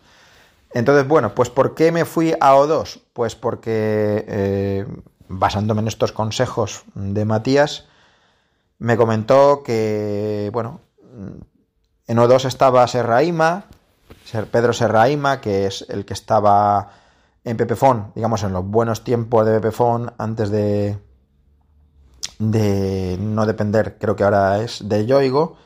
Entonces, 0.73 1.09
bueno, 1.09 1.35
pues 1.35 1.49
¿por 1.50 1.75
qué 1.75 1.92
me 1.92 2.04
fui 2.04 2.35
a 2.40 2.54
O2? 2.54 3.00
Pues 3.12 3.35
porque, 3.35 4.25
eh, 4.28 4.87
basándome 5.28 5.80
en 5.80 5.88
estos 5.88 6.12
consejos 6.12 6.85
de 6.95 7.25
Matías, 7.25 7.87
me 8.78 8.97
comentó 8.97 9.62
que, 9.62 10.50
bueno, 10.52 10.80
en 12.07 12.18
O2 12.18 12.45
estaba 12.45 12.87
Serraima, 12.87 13.64
Pedro 14.50 14.73
Serraima, 14.73 15.40
que 15.40 15.66
es 15.66 15.87
el 15.88 16.04
que 16.04 16.12
estaba 16.12 16.92
en 17.45 17.57
Pepefon, 17.57 18.12
digamos 18.14 18.42
en 18.42 18.52
los 18.52 18.64
buenos 18.64 19.04
tiempos 19.04 19.47
de 19.47 19.54
Pepefon, 19.54 20.12
antes 20.18 20.50
de, 20.50 20.99
de 22.38 23.16
no 23.21 23.47
depender, 23.47 23.99
creo 23.99 24.16
que 24.16 24.25
ahora 24.25 24.61
es 24.62 24.88
de 24.88 25.07
Yoigo, 25.07 25.57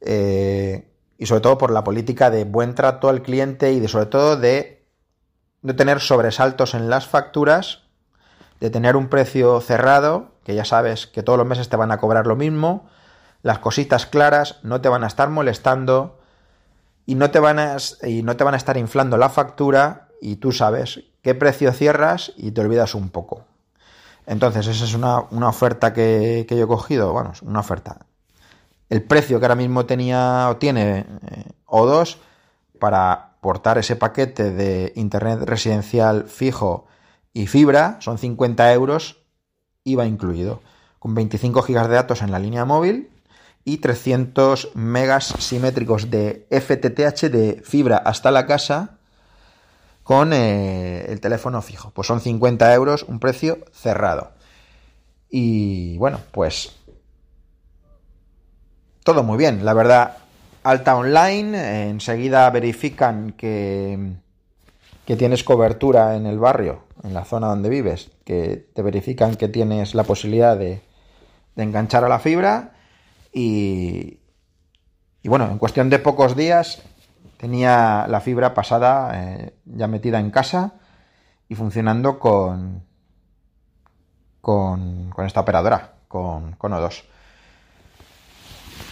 eh, 0.00 0.88
y 1.16 1.26
sobre 1.26 1.40
todo 1.40 1.58
por 1.58 1.70
la 1.70 1.84
política 1.84 2.30
de 2.30 2.44
buen 2.44 2.74
trato 2.74 3.08
al 3.08 3.22
cliente 3.22 3.72
y 3.72 3.80
de 3.80 3.88
sobre 3.88 4.06
todo 4.06 4.36
de, 4.36 4.86
de 5.62 5.74
tener 5.74 6.00
sobresaltos 6.00 6.74
en 6.74 6.88
las 6.88 7.06
facturas, 7.06 7.82
de 8.60 8.70
tener 8.70 8.96
un 8.96 9.08
precio 9.08 9.60
cerrado, 9.60 10.32
que 10.44 10.54
ya 10.54 10.64
sabes 10.64 11.06
que 11.06 11.22
todos 11.22 11.38
los 11.38 11.46
meses 11.46 11.68
te 11.68 11.76
van 11.76 11.90
a 11.90 11.98
cobrar 11.98 12.26
lo 12.26 12.36
mismo, 12.36 12.88
las 13.42 13.58
cositas 13.58 14.06
claras, 14.06 14.58
no 14.62 14.80
te 14.80 14.88
van 14.88 15.04
a 15.04 15.06
estar 15.06 15.30
molestando 15.30 16.18
y 17.06 17.14
no 17.14 17.30
te 17.30 17.40
van 17.40 17.58
a, 17.58 17.76
y 18.02 18.22
no 18.22 18.36
te 18.36 18.44
van 18.44 18.54
a 18.54 18.56
estar 18.56 18.76
inflando 18.76 19.16
la 19.16 19.30
factura 19.30 20.08
y 20.20 20.36
tú 20.36 20.52
sabes 20.52 21.04
qué 21.22 21.34
precio 21.34 21.72
cierras 21.72 22.32
y 22.36 22.50
te 22.52 22.60
olvidas 22.60 22.94
un 22.94 23.10
poco. 23.10 23.47
Entonces, 24.28 24.66
esa 24.66 24.84
es 24.84 24.92
una, 24.92 25.20
oferta 25.48 25.94
que, 25.94 26.46
yo 26.50 26.64
he 26.64 26.66
cogido, 26.66 27.14
bueno, 27.14 27.32
una 27.40 27.60
oferta. 27.60 28.04
El 28.90 29.02
precio 29.02 29.38
que 29.40 29.46
ahora 29.46 29.54
mismo 29.54 29.86
tenía 29.86 30.48
o 30.50 30.56
tiene 30.58 30.98
eh, 30.98 31.44
O2 31.64 32.18
para 32.78 33.38
portar 33.40 33.78
ese 33.78 33.96
paquete 33.96 34.50
de 34.50 34.92
internet 34.96 35.40
residencial 35.44 36.24
fijo 36.24 36.86
y 37.32 37.46
fibra 37.46 37.96
son 38.00 38.18
50 38.18 38.70
euros, 38.74 39.22
IVA 39.84 40.04
incluido, 40.04 40.60
con 40.98 41.14
25 41.14 41.62
gigas 41.62 41.88
de 41.88 41.94
datos 41.94 42.20
en 42.20 42.30
la 42.30 42.38
línea 42.38 42.66
móvil 42.66 43.08
y 43.64 43.78
300 43.78 44.72
megas 44.74 45.34
simétricos 45.38 46.10
de 46.10 46.46
FTTH 46.50 47.30
de 47.30 47.62
fibra 47.64 47.96
hasta 47.96 48.30
la 48.30 48.44
casa 48.44 48.97
con 50.08 50.32
eh, 50.32 51.04
el 51.10 51.20
teléfono 51.20 51.60
fijo. 51.60 51.90
Pues 51.90 52.08
son 52.08 52.22
50 52.22 52.72
euros, 52.72 53.02
un 53.02 53.20
precio 53.20 53.58
cerrado. 53.72 54.30
Y 55.28 55.98
bueno, 55.98 56.20
pues 56.30 56.74
todo 59.04 59.22
muy 59.22 59.36
bien, 59.36 59.66
la 59.66 59.74
verdad. 59.74 60.16
Alta 60.62 60.96
online, 60.96 61.90
enseguida 61.90 62.48
verifican 62.48 63.32
que, 63.32 64.14
que 65.04 65.16
tienes 65.16 65.44
cobertura 65.44 66.16
en 66.16 66.24
el 66.24 66.38
barrio, 66.38 66.84
en 67.04 67.12
la 67.12 67.26
zona 67.26 67.48
donde 67.48 67.68
vives, 67.68 68.10
que 68.24 68.66
te 68.72 68.80
verifican 68.80 69.34
que 69.34 69.48
tienes 69.48 69.94
la 69.94 70.04
posibilidad 70.04 70.56
de, 70.56 70.80
de 71.54 71.62
enganchar 71.62 72.02
a 72.04 72.08
la 72.08 72.18
fibra 72.18 72.72
y, 73.30 74.20
y 75.22 75.28
bueno, 75.28 75.50
en 75.50 75.58
cuestión 75.58 75.90
de 75.90 75.98
pocos 75.98 76.34
días 76.34 76.82
Tenía 77.38 78.06
la 78.08 78.20
fibra 78.20 78.52
pasada 78.52 79.12
eh, 79.14 79.54
ya 79.64 79.86
metida 79.86 80.18
en 80.18 80.30
casa 80.30 80.74
y 81.48 81.54
funcionando 81.54 82.18
con, 82.18 82.82
con, 84.40 85.12
esta 85.24 85.40
operadora, 85.40 85.94
con, 86.08 86.52
con 86.56 86.72
O2. 86.72 87.04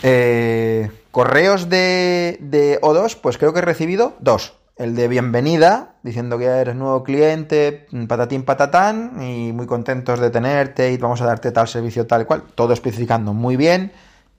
Eh, 0.04 0.90
correos 1.10 1.68
de, 1.68 2.38
de, 2.40 2.80
O2, 2.82 3.18
pues 3.20 3.36
creo 3.36 3.52
que 3.52 3.58
he 3.58 3.62
recibido 3.62 4.14
dos. 4.20 4.54
El 4.76 4.94
de 4.94 5.08
bienvenida, 5.08 5.94
diciendo 6.02 6.38
que 6.38 6.44
eres 6.44 6.76
nuevo 6.76 7.02
cliente, 7.02 7.88
patatín 8.06 8.44
patatán, 8.44 9.22
y 9.22 9.52
muy 9.52 9.66
contentos 9.66 10.20
de 10.20 10.30
tenerte 10.30 10.92
y 10.92 10.98
vamos 10.98 11.20
a 11.20 11.26
darte 11.26 11.50
tal 11.50 11.66
servicio 11.66 12.06
tal 12.06 12.26
cual. 12.26 12.42
Todo 12.54 12.74
especificando 12.74 13.32
muy 13.32 13.56
bien 13.56 13.92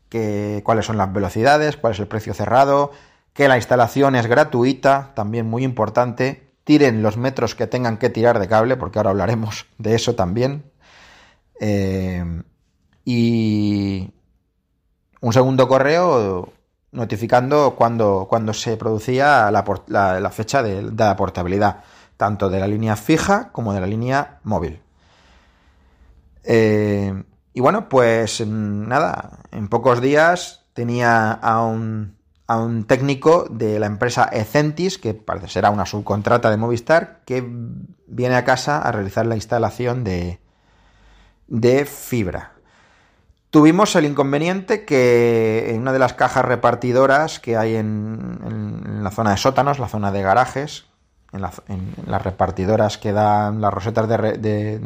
que, 0.09 0.61
cuáles 0.63 0.85
son 0.85 0.97
las 0.97 1.11
velocidades, 1.11 1.75
cuál 1.75 1.93
es 1.93 1.99
el 1.99 2.07
precio 2.07 2.33
cerrado, 2.33 2.91
que 3.37 3.47
la 3.47 3.57
instalación 3.57 4.15
es 4.15 4.25
gratuita, 4.25 5.11
también 5.13 5.47
muy 5.47 5.63
importante. 5.63 6.49
Tiren 6.63 7.03
los 7.03 7.17
metros 7.17 7.53
que 7.53 7.67
tengan 7.67 7.97
que 7.97 8.09
tirar 8.09 8.39
de 8.39 8.47
cable, 8.47 8.77
porque 8.77 8.97
ahora 8.97 9.11
hablaremos 9.11 9.67
de 9.77 9.93
eso 9.93 10.15
también. 10.15 10.71
Eh, 11.59 12.41
y 13.05 14.11
un 15.21 15.33
segundo 15.33 15.67
correo 15.67 16.51
notificando 16.91 17.75
cuando, 17.75 18.27
se 18.53 18.75
producía 18.75 19.51
la, 19.51 20.31
fecha 20.31 20.63
de, 20.63 20.81
la 20.81 21.15
portabilidad, 21.15 21.83
tanto 22.17 22.49
de 22.49 22.59
la 22.59 22.67
línea 22.67 22.95
fija 22.95 23.51
como 23.51 23.71
de 23.71 23.81
la 23.81 23.87
línea 23.87 24.39
móvil. 24.45 24.81
Eh, 26.43 27.23
y 27.53 27.59
bueno, 27.59 27.87
pues 27.87 28.43
nada, 28.47 29.41
en 29.51 29.67
pocos 29.67 30.01
días 30.01 30.65
tenía 30.73 31.33
a 31.33 31.61
un 31.61 32.16
a 32.47 32.57
un 32.57 32.85
técnico 32.85 33.47
de 33.49 33.77
la 33.77 33.85
empresa 33.85 34.23
Ecentis, 34.31 34.97
que 34.97 35.13
parece 35.13 35.49
será 35.49 35.69
una 35.69 35.85
subcontrata 35.85 36.49
de 36.49 36.57
Movistar, 36.57 37.19
que 37.25 37.45
viene 38.07 38.35
a 38.35 38.45
casa 38.45 38.81
a 38.81 38.91
realizar 38.91 39.25
la 39.25 39.35
instalación 39.35 40.05
de, 40.05 40.39
de 41.47 41.85
fibra. 41.85 42.53
Tuvimos 43.49 43.95
el 43.95 44.05
inconveniente 44.05 44.85
que 44.85 45.71
en 45.71 45.81
una 45.81 45.93
de 45.93 45.99
las 45.99 46.13
cajas 46.13 46.45
repartidoras 46.45 47.39
que 47.39 47.57
hay 47.57 47.75
en, 47.75 49.03
la 49.03 49.11
zona 49.11 49.31
de 49.31 49.37
sótanos, 49.37 49.79
la 49.79 49.87
zona 49.87 50.11
de 50.11 50.21
garajes, 50.21 50.85
en, 51.33 51.41
las 51.41 52.21
repartidoras 52.21 52.97
que 52.97 53.13
dan 53.13 53.61
las 53.61 53.73
rosetas 53.73 54.07
de, 54.07 54.81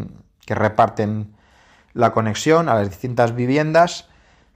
que 0.45 0.55
reparten 0.55 1.35
la 1.93 2.11
conexión 2.11 2.69
a 2.69 2.75
las 2.75 2.89
distintas 2.89 3.35
viviendas, 3.35 4.07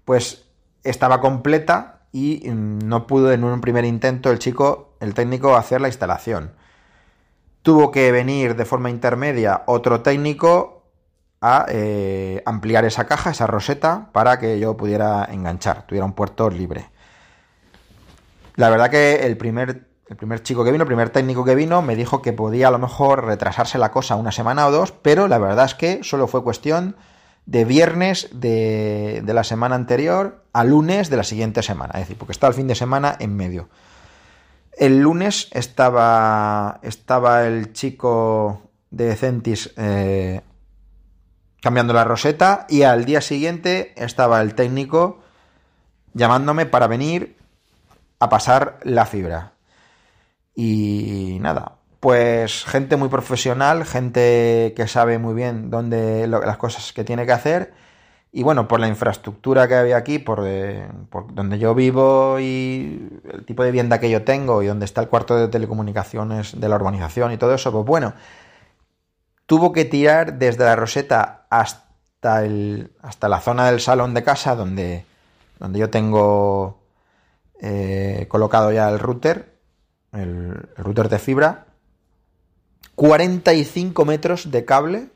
pues 0.06 0.46
estaba 0.84 1.20
completa 1.20 1.95
y 2.16 2.50
mm, 2.50 2.80
no 2.88 3.08
pudo 3.08 3.34
en 3.34 3.44
un 3.44 3.60
primer 3.60 3.84
intento 3.84 4.32
el 4.32 4.40
chico, 4.40 4.96
el 5.02 5.14
técnico, 5.14 5.58
hacer 5.58 5.82
la 5.82 5.90
instalación. 5.90 6.54
Tuvo 7.62 7.92
que 7.92 8.10
venir 8.14 8.56
de 8.56 8.64
forma 8.64 8.90
intermedia 8.90 9.64
otro 9.66 10.00
técnico 10.00 10.84
a 11.42 11.66
eh, 11.68 12.42
ampliar 12.46 12.86
esa 12.86 13.06
caja, 13.06 13.32
esa 13.32 13.48
roseta, 13.48 14.12
para 14.14 14.40
que 14.40 14.58
yo 14.60 14.78
pudiera 14.78 15.26
enganchar, 15.26 15.86
tuviera 15.86 16.06
un 16.06 16.14
puerto 16.14 16.50
libre. 16.50 16.90
La 18.56 18.70
verdad 18.70 18.90
que 18.90 19.26
el 19.26 19.36
primer 19.36 19.90
el 20.08 20.16
primer 20.16 20.42
chico 20.42 20.64
que 20.64 20.72
vino, 20.72 20.84
el 20.84 20.88
primer 20.88 21.10
técnico 21.10 21.44
que 21.44 21.56
vino, 21.56 21.82
me 21.82 21.98
dijo 21.98 22.22
que 22.22 22.32
podía 22.32 22.70
a 22.70 22.72
lo 22.72 22.80
mejor 22.80 23.26
retrasarse 23.26 23.78
la 23.78 23.92
cosa 23.92 24.16
una 24.16 24.32
semana 24.32 24.68
o 24.68 24.72
dos, 24.72 24.94
pero 24.94 25.28
la 25.28 25.40
verdad 25.40 25.66
es 25.66 25.76
que 25.76 26.04
solo 26.04 26.28
fue 26.28 26.44
cuestión 26.44 26.96
de 27.46 27.66
viernes 27.66 28.30
de, 28.34 29.24
la 29.26 29.44
semana 29.44 29.76
anterior 29.76 30.44
a 30.54 30.64
lunes 30.64 31.10
de 31.10 31.18
la 31.18 31.24
siguiente 31.24 31.62
semana, 31.62 31.92
es 31.96 32.02
decir, 32.02 32.18
porque 32.18 32.32
está 32.32 32.48
el 32.48 32.54
fin 32.54 32.68
de 32.68 32.76
semana 32.76 33.16
en 33.20 33.36
medio. 33.36 33.70
El 34.78 35.00
lunes 35.00 35.50
estaba, 35.52 36.80
estaba 36.82 37.46
el 37.46 37.74
chico 37.74 38.62
de 38.90 39.16
Centis 39.16 39.74
eh, 39.78 40.42
cambiando 41.62 41.94
la 41.94 42.04
roseta 42.04 42.66
y 42.70 42.84
al 42.84 43.06
día 43.06 43.22
siguiente 43.22 43.94
estaba 43.96 44.42
el 44.42 44.56
técnico 44.56 45.22
llamándome 46.14 46.66
para 46.66 46.88
venir 46.88 47.38
a 48.20 48.30
pasar 48.30 48.80
la 48.84 49.06
fibra. 49.06 49.54
Y 50.56 51.38
nada, 51.42 51.78
pues 52.06 52.66
gente 52.66 52.98
muy 52.98 53.10
profesional, 53.10 53.84
gente 53.84 54.76
que 54.78 54.88
sabe 54.88 55.18
muy 55.18 55.34
bien 55.34 55.72
dónde 55.72 56.28
las 56.28 56.58
cosas 56.58 56.94
que 56.94 57.04
tiene 57.04 57.26
que 57.26 57.32
hacer. 57.32 57.74
Y 58.32 58.44
bueno, 58.44 58.68
por 58.68 58.80
la 58.80 58.88
infraestructura 58.88 59.68
que 59.68 59.74
había 59.74 59.98
aquí, 59.98 60.20
por, 60.20 60.44
eh, 60.46 60.88
por, 61.10 61.34
donde 61.34 61.58
yo 61.58 61.74
vivo 61.74 62.40
y 62.40 63.10
el 63.34 63.44
tipo 63.44 63.64
de 63.64 63.72
vivienda 63.72 64.00
que 64.00 64.12
yo 64.12 64.24
tengo 64.24 64.62
y 64.62 64.68
donde 64.68 64.86
está 64.86 65.02
el 65.02 65.08
cuarto 65.10 65.36
de 65.36 65.48
telecomunicaciones 65.48 66.62
de 66.62 66.70
la 66.70 66.76
urbanización 66.76 67.32
y 67.32 67.38
todo 67.38 67.56
eso, 67.56 67.72
pues 67.72 67.86
bueno, 67.86 68.14
tuvo 69.48 69.74
que 69.74 69.86
tirar 69.86 70.38
desde 70.38 70.64
la 70.64 70.76
roseta 70.76 71.48
hasta, 71.50 72.46
el, 72.46 72.92
hasta 73.02 73.30
la 73.30 73.40
zona 73.40 73.66
del 73.66 73.80
salón 73.80 74.14
de 74.14 74.24
casa 74.24 74.56
donde, 74.56 75.06
donde 75.58 75.80
yo 75.80 75.90
tengo 75.90 76.84
eh, 77.60 78.28
colocado 78.30 78.72
ya 78.72 78.90
el 78.90 79.00
router, 79.00 79.58
el, 80.14 80.70
router 80.78 81.10
de 81.10 81.18
fibra, 81.18 81.66
45 82.96 84.06
metros 84.06 84.52
de 84.52 84.66
cable 84.66 85.10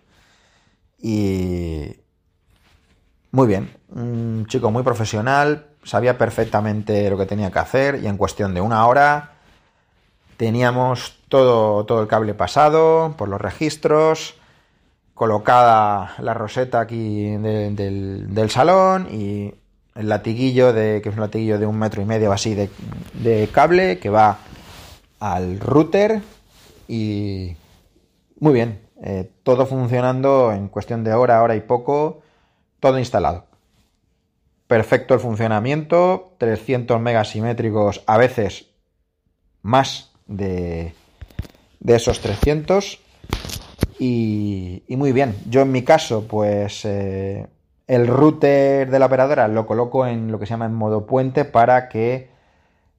y 1.02 1.96
muy 3.32 3.48
bien, 3.48 3.70
un 3.90 4.46
chico 4.48 4.72
muy 4.72 4.84
profesional, 4.84 5.68
sabía 5.84 6.18
perfectamente 6.18 7.10
lo 7.10 7.18
que 7.18 7.26
tenía 7.26 7.52
que 7.52 7.60
hacer 7.60 8.00
y 8.04 8.08
en 8.08 8.18
cuestión 8.18 8.54
de 8.54 8.62
una 8.62 8.86
hora 8.88 9.34
teníamos 10.38 11.20
todo, 11.30 11.86
todo 11.86 12.02
el 12.02 12.08
cable 12.08 12.34
pasado 12.34 13.16
por 13.18 13.30
los 13.30 13.40
registros, 13.40 14.36
colocada 15.14 16.16
la 16.20 16.34
roseta 16.34 16.80
aquí 16.80 17.36
del, 17.38 18.34
del 18.34 18.50
salón 18.50 19.08
y 19.12 19.54
el 20.00 20.08
latiguillo 20.08 20.72
de 20.72 21.02
que 21.02 21.10
es 21.10 21.16
un 21.16 21.22
latiguillo 21.22 21.60
de 21.60 21.66
un 21.66 21.78
metro 21.78 22.02
y 22.02 22.06
medio 22.06 22.32
así 22.32 22.56
de, 22.56 23.50
cable 23.52 24.00
que 24.00 24.10
va 24.10 24.40
al 25.20 25.60
router 25.60 26.22
y 26.88 27.58
muy 28.39 28.53
bien 28.53 28.89
eh, 29.01 29.32
todo 29.43 29.65
funcionando 29.65 30.52
en 30.52 30.67
cuestión 30.67 31.04
de 31.04 31.13
hora 31.13 31.41
hora 31.41 31.56
y 31.56 31.62
poco 31.62 32.21
todo 32.80 32.99
instalado. 32.99 33.45
Perfecto 34.67 35.13
el 35.13 35.19
funcionamiento 35.19 36.34
300 36.38 36.99
megas 36.99 37.30
simétricos 37.30 38.04
a 38.08 38.17
veces 38.17 38.67
más 39.62 40.12
de, 40.28 40.93
esos 41.86 42.19
300 42.19 42.99
y, 43.99 44.84
y, 44.88 44.95
muy 44.95 45.12
bien. 45.12 45.36
Yo 45.49 45.62
en 45.62 45.71
mi 45.71 45.84
caso 45.84 46.28
pues 46.28 46.86
eh, 46.86 47.47
el 47.88 48.06
router 48.06 48.89
de 48.89 48.99
la 48.99 49.08
operadora 49.08 49.47
lo 49.47 49.65
coloco 49.65 50.06
en 50.06 50.32
lo 50.32 50.39
que 50.39 50.45
se 50.45 50.52
llama 50.52 50.65
en 50.65 50.75
modo 50.75 51.06
puente 51.06 51.45
para 51.45 51.89
que 51.89 52.30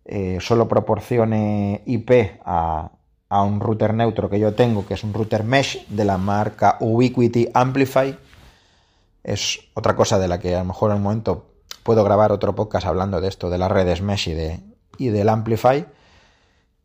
eh, 0.04 0.38
solo 0.40 0.66
proporcione 0.66 1.82
IP 1.86 2.40
a, 2.44 2.90
un 3.30 3.60
router 3.60 3.94
neutro 3.94 4.28
que 4.28 4.40
yo 4.40 4.54
tengo, 4.54 4.86
que 4.86 4.94
es 4.94 5.04
un 5.04 5.14
router 5.14 5.44
mesh 5.44 5.86
de 5.88 6.04
la 6.04 6.18
marca 6.18 6.76
Ubiquiti 6.80 7.48
Amplify. 7.54 8.18
Es 9.22 9.60
otra 9.74 9.94
cosa 9.94 10.18
de 10.18 10.28
la 10.28 10.38
que 10.38 10.56
a 10.56 10.60
lo 10.60 10.64
mejor 10.64 10.90
en 10.90 11.00
momento 11.00 11.46
puedo 11.82 12.02
grabar 12.04 12.32
otro 12.32 12.54
podcast 12.54 12.86
hablando 12.86 13.20
de 13.20 13.28
esto, 13.28 13.48
de 13.50 13.58
las 13.58 13.70
redes 13.70 14.02
mesh 14.02 14.28
y, 14.28 14.34
de, 14.34 14.60
y 14.98 15.08
del 15.08 15.28
Amplify. 15.28 15.86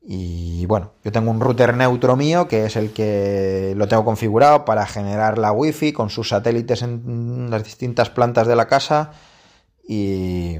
Y 0.08 0.68
bueno, 0.68 0.92
yo 1.04 1.12
tengo 1.12 1.32
un 1.32 1.40
router 1.40 1.76
neutro 1.76 2.16
mío 2.16 2.48
que 2.48 2.66
es 2.66 2.76
el 2.76 2.94
que 2.94 3.74
lo 3.76 3.88
tengo 3.88 4.06
configurado 4.06 4.64
para 4.64 4.86
generar 4.86 5.40
la 5.40 5.52
wifi 5.52 5.94
con 5.94 6.12
sus 6.12 6.30
satélites 6.30 6.84
en 6.84 7.48
las 7.50 7.64
distintas 7.64 8.12
plantas 8.12 8.46
de 8.46 8.56
la 8.56 8.68
casa 8.68 9.14
y, 9.88 10.60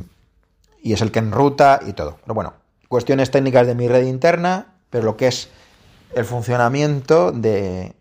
es 0.84 1.02
el 1.02 1.12
que 1.12 1.20
enruta 1.20 1.80
y 1.86 1.94
todo. 1.94 2.18
Pero 2.24 2.34
bueno, 2.34 2.54
cuestiones 2.88 3.30
técnicas 3.30 3.68
de 3.68 3.76
mi 3.76 3.88
red 3.88 4.08
interna, 4.08 4.74
pero 4.90 5.04
lo 5.04 5.18
que 5.18 5.28
es 5.28 5.50
el 6.14 6.26
funcionamiento 6.26 7.32
de, 7.32 7.96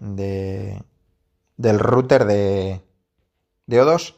del 1.56 1.78
router 1.78 2.24
de, 2.24 2.80
de 3.66 3.82
O2, 3.82 4.14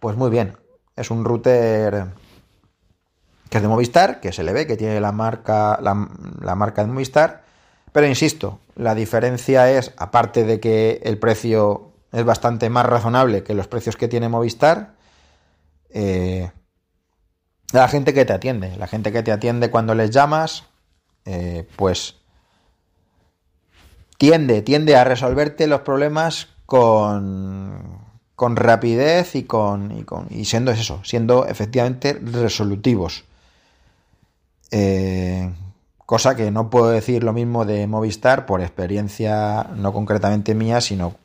pues 0.00 0.16
muy 0.16 0.30
bien. 0.30 0.56
Es 0.96 1.10
un 1.10 1.24
router 1.24 2.06
que 3.48 3.58
es 3.58 3.62
de 3.62 3.68
Movistar, 3.68 4.20
que 4.20 4.32
se 4.32 4.42
le 4.42 4.52
ve 4.52 4.66
que 4.66 4.76
tiene 4.76 5.00
la 5.00 5.12
marca, 5.12 5.78
la, 5.80 5.94
marca 6.54 6.82
de 6.82 6.92
Movistar. 6.92 7.44
Pero 7.92 8.06
insisto, 8.06 8.60
la 8.74 8.94
diferencia 8.94 9.70
es, 9.70 9.92
aparte 9.96 10.44
de 10.44 10.60
que 10.60 11.00
el 11.04 11.18
precio 11.18 11.92
es 12.12 12.24
bastante 12.24 12.68
más 12.70 12.86
razonable 12.86 13.42
que 13.42 13.54
los 13.54 13.68
precios 13.68 13.96
que 13.96 14.08
tiene 14.08 14.28
Movistar, 14.28 14.94
eh, 15.90 16.50
la 17.72 17.88
gente 17.88 18.12
que 18.12 18.24
te 18.24 18.32
atiende, 18.32 18.76
la 18.76 18.86
gente 18.86 19.12
que 19.12 19.22
te 19.22 19.32
atiende 19.32 19.70
cuando 19.70 19.94
les 19.94 20.10
llamas, 20.10 20.64
eh, 21.24 21.66
pues 21.76 22.16
tiende, 24.18 24.62
tiende 24.62 24.96
a 24.96 25.04
resolverte 25.04 25.66
los 25.66 25.80
problemas 25.80 26.48
con, 26.66 28.00
con 28.34 28.56
rapidez 28.56 29.34
y 29.34 29.44
con, 29.44 29.98
y 29.98 30.04
con 30.04 30.26
y 30.30 30.44
siendo 30.44 30.70
eso, 30.70 31.00
siendo 31.04 31.46
efectivamente 31.46 32.12
resolutivos. 32.14 33.24
Eh, 34.70 35.52
cosa 36.06 36.36
que 36.36 36.50
no 36.50 36.70
puedo 36.70 36.88
decir 36.88 37.24
lo 37.24 37.32
mismo 37.32 37.64
de 37.64 37.86
Movistar 37.86 38.46
por 38.46 38.60
experiencia 38.60 39.64
no 39.74 39.92
concretamente 39.92 40.54
mía, 40.54 40.80
sino 40.80 41.16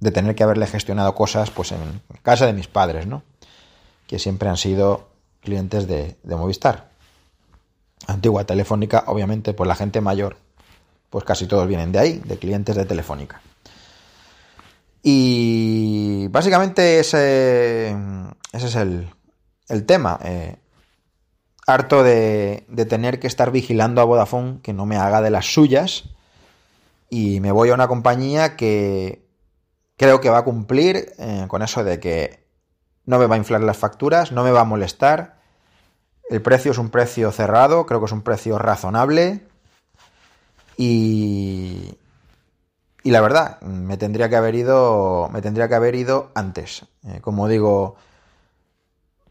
de 0.00 0.10
tener 0.10 0.34
que 0.34 0.42
haberle 0.42 0.66
gestionado 0.66 1.14
cosas 1.14 1.50
pues 1.50 1.72
en 1.72 2.00
casa 2.22 2.46
de 2.46 2.52
mis 2.52 2.68
padres, 2.68 3.06
¿no? 3.06 3.22
Que 4.06 4.18
siempre 4.18 4.48
han 4.48 4.56
sido 4.56 5.10
clientes 5.40 5.86
de, 5.86 6.16
Movistar. 6.24 6.90
Antigua 8.06 8.44
Telefónica, 8.44 9.04
obviamente, 9.06 9.52
pues 9.52 9.68
la 9.68 9.74
gente 9.74 10.00
mayor, 10.00 10.36
pues 11.10 11.24
casi 11.24 11.46
todos 11.46 11.66
vienen 11.66 11.92
de 11.92 11.98
ahí, 11.98 12.22
de 12.24 12.38
clientes 12.38 12.76
de 12.76 12.84
Telefónica. 12.86 13.42
Y 15.02 16.28
básicamente 16.28 17.00
ese, 17.00 17.94
es 18.52 18.74
el, 18.76 19.08
el 19.68 19.86
tema. 19.86 20.18
Eh, 20.22 20.56
harto 21.66 22.02
de, 22.02 22.64
tener 22.88 23.20
que 23.20 23.26
estar 23.26 23.50
vigilando 23.50 24.00
a 24.00 24.04
Vodafone 24.04 24.60
que 24.62 24.72
no 24.72 24.86
me 24.86 24.96
haga 24.96 25.22
de 25.22 25.30
las 25.30 25.52
suyas 25.52 26.04
y 27.08 27.40
me 27.40 27.52
voy 27.52 27.70
a 27.70 27.74
una 27.74 27.88
compañía 27.88 28.56
que 28.56 29.26
creo 29.96 30.20
que 30.20 30.30
va 30.30 30.38
a 30.38 30.44
cumplir 30.44 31.12
eh, 31.18 31.44
con 31.48 31.62
eso 31.62 31.84
de 31.84 32.00
que 32.00 32.46
no 33.04 33.18
me 33.18 33.26
va 33.26 33.34
a 33.34 33.38
inflar 33.38 33.62
las 33.62 33.76
facturas, 33.76 34.32
no 34.32 34.44
me 34.44 34.50
va 34.50 34.60
a 34.60 34.64
molestar, 34.64 35.40
el 36.28 36.42
precio 36.42 36.70
es 36.72 36.78
un 36.78 36.90
precio 36.90 37.32
cerrado, 37.32 37.86
creo 37.86 38.00
que 38.00 38.06
es 38.06 38.12
un 38.12 38.22
precio 38.22 38.58
razonable 38.58 39.46
y, 40.82 41.98
la 43.04 43.20
verdad, 43.20 43.60
me 43.60 43.98
tendría 43.98 44.30
que 44.30 44.36
haber 44.36 44.54
ido, 44.54 45.28
me 45.30 45.42
tendría 45.42 45.68
que 45.68 45.74
haber 45.74 45.94
ido 45.94 46.30
antes. 46.34 46.86
Eh, 47.04 47.20
como 47.20 47.48
digo, 47.48 47.96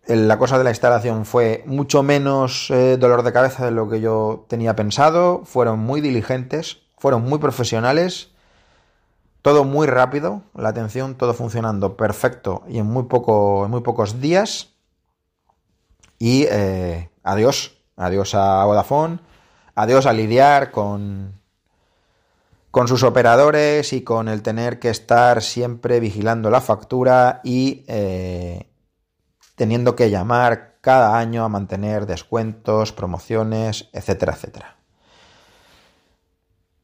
la 0.06 0.38
cosa 0.38 0.60
de 0.60 0.64
la 0.64 0.70
instalación 0.70 1.26
fue 1.26 1.64
mucho 1.66 2.04
menos 2.04 2.70
eh, 2.70 2.98
dolor 2.98 3.24
de 3.24 3.34
cabeza 3.34 3.66
de 3.66 3.72
lo 3.72 3.90
que 3.90 4.00
yo 4.00 4.46
tenía 4.48 4.76
pensado. 4.76 5.42
Fueron 5.44 5.80
muy 5.80 6.02
diligentes, 6.02 6.84
fueron 7.00 7.24
muy 7.24 7.40
profesionales. 7.40 8.30
Todo 9.42 9.64
muy 9.64 9.88
rápido, 9.88 10.44
la 10.54 10.70
atención, 10.70 11.16
todo 11.16 11.34
funcionando 11.34 11.98
perfecto 11.98 12.62
y 12.68 12.78
en 12.78 12.86
muy, 12.86 13.06
poco, 13.06 13.66
en 13.66 13.72
muy 13.72 13.82
pocos 13.82 14.22
días. 14.22 14.76
Y 16.20 16.46
eh, 16.52 17.10
adiós, 17.24 17.76
adiós 17.96 18.36
a 18.36 18.66
Vodafone, 18.66 19.20
adiós 19.74 20.06
a 20.06 20.14
lidiar 20.14 20.70
con, 20.70 21.39
con 22.72 22.88
sus 22.88 23.04
operadores 23.04 23.94
y 23.94 24.02
con 24.04 24.28
el 24.28 24.42
tener 24.42 24.80
que 24.80 24.90
estar 24.90 25.42
siempre 25.42 26.00
vigilando 26.00 26.50
la 26.50 26.62
factura 26.62 27.42
y 27.44 27.84
eh, 27.88 28.70
teniendo 29.56 29.96
que 29.96 30.10
llamar 30.10 30.78
cada 30.82 31.18
año 31.18 31.44
a 31.44 31.50
mantener 31.50 32.06
descuentos, 32.06 32.94
promociones, 32.94 33.90
etcétera, 33.92 34.34
etcétera. 34.34 34.76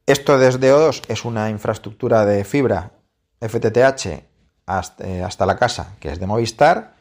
Esto 0.06 0.38
desde 0.38 0.71
O2 0.74 1.04
es 1.08 1.26
una 1.26 1.50
infraestructura 1.50 2.26
de 2.26 2.43
fibra 2.43 2.91
FTTH 3.41 4.06
eh, 4.08 5.24
hasta, 5.24 5.45
la 5.45 5.56
casa, 5.58 5.95
que 6.00 6.10
es 6.10 6.19
de 6.19 6.28
Movistar, 6.28 6.95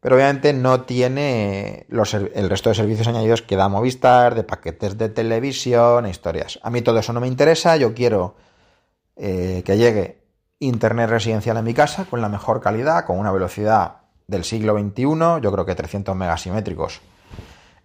pero 0.00 0.16
obviamente 0.16 0.52
no 0.52 0.82
tiene 0.82 1.86
los, 1.88 2.14
el 2.14 2.48
resto 2.48 2.68
de 2.68 2.74
servicios 2.74 3.08
añadidos 3.08 3.42
que 3.42 3.56
da 3.56 3.68
Movistar, 3.68 4.34
de 4.34 4.44
paquetes 4.44 4.98
de 4.98 5.08
televisión, 5.08 6.06
e 6.06 6.10
historias. 6.10 6.58
A 6.62 6.70
mí 6.70 6.82
todo 6.82 6.98
eso 6.98 7.12
no 7.12 7.20
me 7.20 7.28
interesa, 7.28 7.76
yo 7.76 7.94
quiero 7.94 8.36
eh, 9.16 9.62
que 9.64 9.76
llegue 9.76 10.26
internet 10.58 11.10
residencial 11.10 11.56
en 11.56 11.64
mi 11.64 11.74
casa 11.74 12.04
con 12.04 12.20
la 12.20 12.28
mejor 12.28 12.60
calidad, 12.60 13.04
con 13.04 13.18
una 13.18 13.32
velocidad 13.32 13.98
del 14.26 14.44
siglo 14.44 14.78
XXI, 14.78 15.40
yo 15.40 15.52
creo 15.52 15.66
que 15.66 15.74
300 15.74 16.16
megasimétricos 16.16 17.00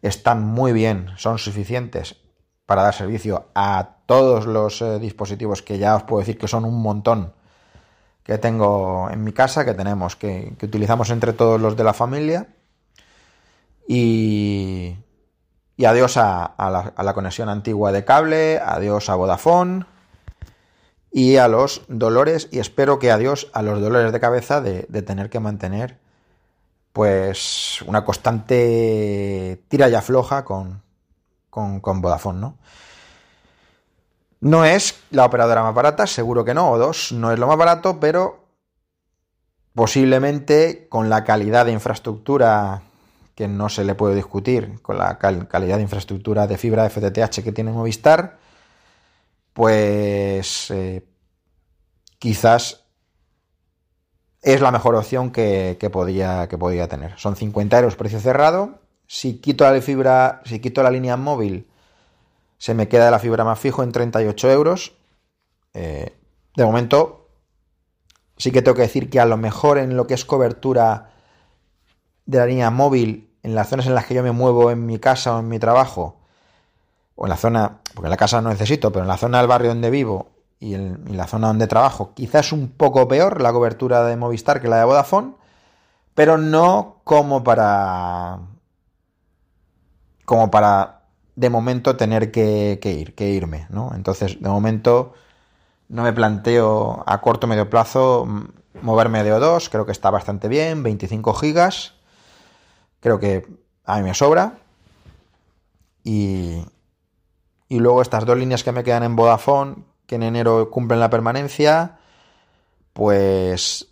están 0.01 0.43
muy 0.43 0.73
bien, 0.73 1.09
son 1.17 1.37
suficientes 1.37 2.17
para 2.65 2.83
dar 2.83 2.93
servicio 2.93 3.47
a 3.53 3.97
todos 4.05 4.45
los 4.45 4.81
eh, 4.81 4.99
dispositivos 4.99 5.61
que 5.61 5.77
ya 5.77 5.95
os 5.95 6.03
puedo 6.03 6.19
decir 6.19 6.37
que 6.37 6.47
son 6.47 6.65
un 6.65 6.81
montón 6.81 7.33
que 8.23 8.37
tengo 8.37 9.09
en 9.09 9.23
mi 9.23 9.33
casa, 9.33 9.65
que 9.65 9.73
tenemos, 9.73 10.15
que, 10.15 10.55
utilizamos 10.61 11.09
entre 11.09 11.33
todos 11.33 11.59
los 11.59 11.75
de 11.75 11.83
la 11.83 11.93
familia. 11.93 12.47
Y, 13.87 14.95
y 15.75 15.85
adiós 15.85 16.17
a, 16.17 16.53
la, 16.97 17.13
conexión 17.13 17.49
antigua 17.49 17.91
de 17.91 18.05
cable, 18.05 18.59
adiós 18.59 19.09
a 19.09 19.15
Vodafone 19.15 19.85
y 21.11 21.37
a 21.37 21.47
los 21.47 21.81
dolores, 21.87 22.47
y 22.51 22.59
espero 22.59 22.99
que 22.99 23.11
adiós 23.11 23.49
a 23.53 23.61
los 23.61 23.81
dolores 23.81 24.13
de 24.13 24.19
cabeza 24.19 24.61
de, 24.61 24.85
de 24.87 25.01
tener 25.01 25.29
que 25.29 25.39
mantener 25.39 25.97
pues 26.93 27.81
una 27.87 28.05
constante 28.05 29.63
tira 29.67 29.89
y 29.89 29.95
afloja 29.95 30.45
con, 30.45 30.81
con, 31.49 31.79
con 31.79 32.01
Vodafone, 32.01 32.39
¿no? 32.39 32.57
No 34.41 34.65
es 34.65 34.99
la 35.11 35.25
operadora 35.25 35.61
más 35.61 35.75
barata, 35.75 36.07
seguro 36.07 36.43
que 36.43 36.55
no, 36.55 36.71
o 36.71 36.77
dos, 36.77 37.11
no 37.11 37.31
es 37.31 37.39
lo 37.39 37.47
más 37.47 37.57
barato, 37.57 37.99
pero 37.99 38.47
posiblemente 39.73 40.87
con 40.89 41.09
la 41.09 41.23
calidad 41.23 41.65
de 41.65 41.71
infraestructura 41.71 42.81
que 43.35 43.47
no 43.47 43.69
se 43.69 43.83
le 43.83 43.95
puede 43.95 44.15
discutir, 44.15 44.81
con 44.81 44.97
la 44.97 45.17
calidad 45.17 45.77
de 45.77 45.83
infraestructura 45.83 46.47
de 46.47 46.57
fibra 46.57 46.89
FTTH 46.89 47.43
que 47.43 47.51
tiene 47.51 47.71
Movistar, 47.71 48.39
pues 49.53 50.71
eh, 50.71 51.05
quizás 52.19 52.83
es 54.41 54.59
la 54.59 54.71
mejor 54.71 54.95
opción 54.95 55.31
que, 55.31 55.77
podía, 55.91 56.47
que 56.47 56.57
podía 56.57 56.87
tener. 56.87 57.17
Son 57.17 57.35
50 57.35 57.77
euros 57.77 57.95
precio 57.95 58.19
cerrado. 58.19 58.79
Si 59.05 59.37
quito 59.37 59.71
la 59.71 59.81
fibra, 59.81 60.41
si 60.45 60.59
quito 60.59 60.81
la 60.81 60.89
línea 60.89 61.15
móvil, 61.15 61.67
se 62.61 62.75
me 62.75 62.87
queda 62.87 63.09
la 63.09 63.17
fibra 63.17 63.43
más 63.43 63.57
fijo 63.57 63.81
en 63.81 63.91
38 63.91 64.51
euros. 64.51 64.93
Eh, 65.73 66.15
de 66.55 66.63
momento, 66.63 67.27
sí 68.37 68.51
que 68.51 68.61
tengo 68.61 68.75
que 68.75 68.83
decir 68.83 69.09
que 69.09 69.19
a 69.19 69.25
lo 69.25 69.35
mejor 69.35 69.79
en 69.79 69.97
lo 69.97 70.05
que 70.05 70.13
es 70.13 70.25
cobertura 70.25 71.09
de 72.27 72.37
la 72.37 72.45
línea 72.45 72.69
móvil, 72.69 73.31
en 73.41 73.55
las 73.55 73.67
zonas 73.67 73.87
en 73.87 73.95
las 73.95 74.05
que 74.05 74.13
yo 74.13 74.21
me 74.21 74.31
muevo 74.31 74.69
en 74.69 74.85
mi 74.85 74.99
casa 74.99 75.35
o 75.35 75.39
en 75.39 75.47
mi 75.47 75.57
trabajo, 75.57 76.19
o 77.15 77.25
en 77.25 77.31
la 77.31 77.37
zona, 77.37 77.79
porque 77.95 78.05
en 78.05 78.11
la 78.11 78.17
casa 78.17 78.43
no 78.43 78.49
necesito, 78.49 78.91
pero 78.91 79.05
en 79.05 79.09
la 79.09 79.17
zona 79.17 79.39
del 79.39 79.47
barrio 79.47 79.69
donde 79.69 79.89
vivo 79.89 80.29
y 80.59 80.75
en, 80.75 81.17
la 81.17 81.25
zona 81.25 81.47
donde 81.47 81.65
trabajo, 81.65 82.13
quizás 82.13 82.51
un 82.51 82.67
poco 82.67 83.07
peor 83.07 83.41
la 83.41 83.51
cobertura 83.53 84.03
de 84.03 84.17
Movistar 84.17 84.61
que 84.61 84.67
la 84.67 84.77
de 84.77 84.85
Vodafone, 84.85 85.33
pero 86.13 86.37
no 86.37 86.97
como 87.05 87.43
para 87.43 88.37
como 90.25 90.51
para 90.51 91.00
de 91.41 91.49
momento 91.49 91.95
tener 91.95 92.29
que, 92.29 92.79
ir, 92.83 93.15
que 93.15 93.29
irme, 93.29 93.65
¿no? 93.71 93.93
Entonces, 93.95 94.39
de 94.39 94.47
momento 94.47 95.15
no 95.89 96.03
me 96.03 96.13
planteo 96.13 97.03
a 97.07 97.19
corto 97.19 97.47
o 97.47 97.49
medio 97.49 97.67
plazo 97.67 98.27
moverme 98.83 99.23
de 99.23 99.33
O2, 99.33 99.67
creo 99.71 99.87
que 99.87 99.91
está 99.91 100.11
bastante 100.11 100.47
bien, 100.47 100.83
25 100.83 101.33
gigas, 101.33 101.95
creo 102.99 103.19
que 103.19 103.47
a 103.85 103.97
mí 103.97 104.03
me 104.03 104.13
sobra. 104.13 104.59
Y, 106.03 106.63
y 107.69 107.79
luego 107.79 108.03
estas 108.03 108.23
dos 108.23 108.37
líneas 108.37 108.63
que 108.63 108.71
me 108.71 108.83
quedan 108.83 109.01
en 109.01 109.15
Vodafone, 109.15 109.77
que 110.05 110.15
en 110.15 110.23
enero 110.23 110.69
cumplen 110.69 110.99
la 110.99 111.09
permanencia, 111.09 111.97
pues 112.93 113.87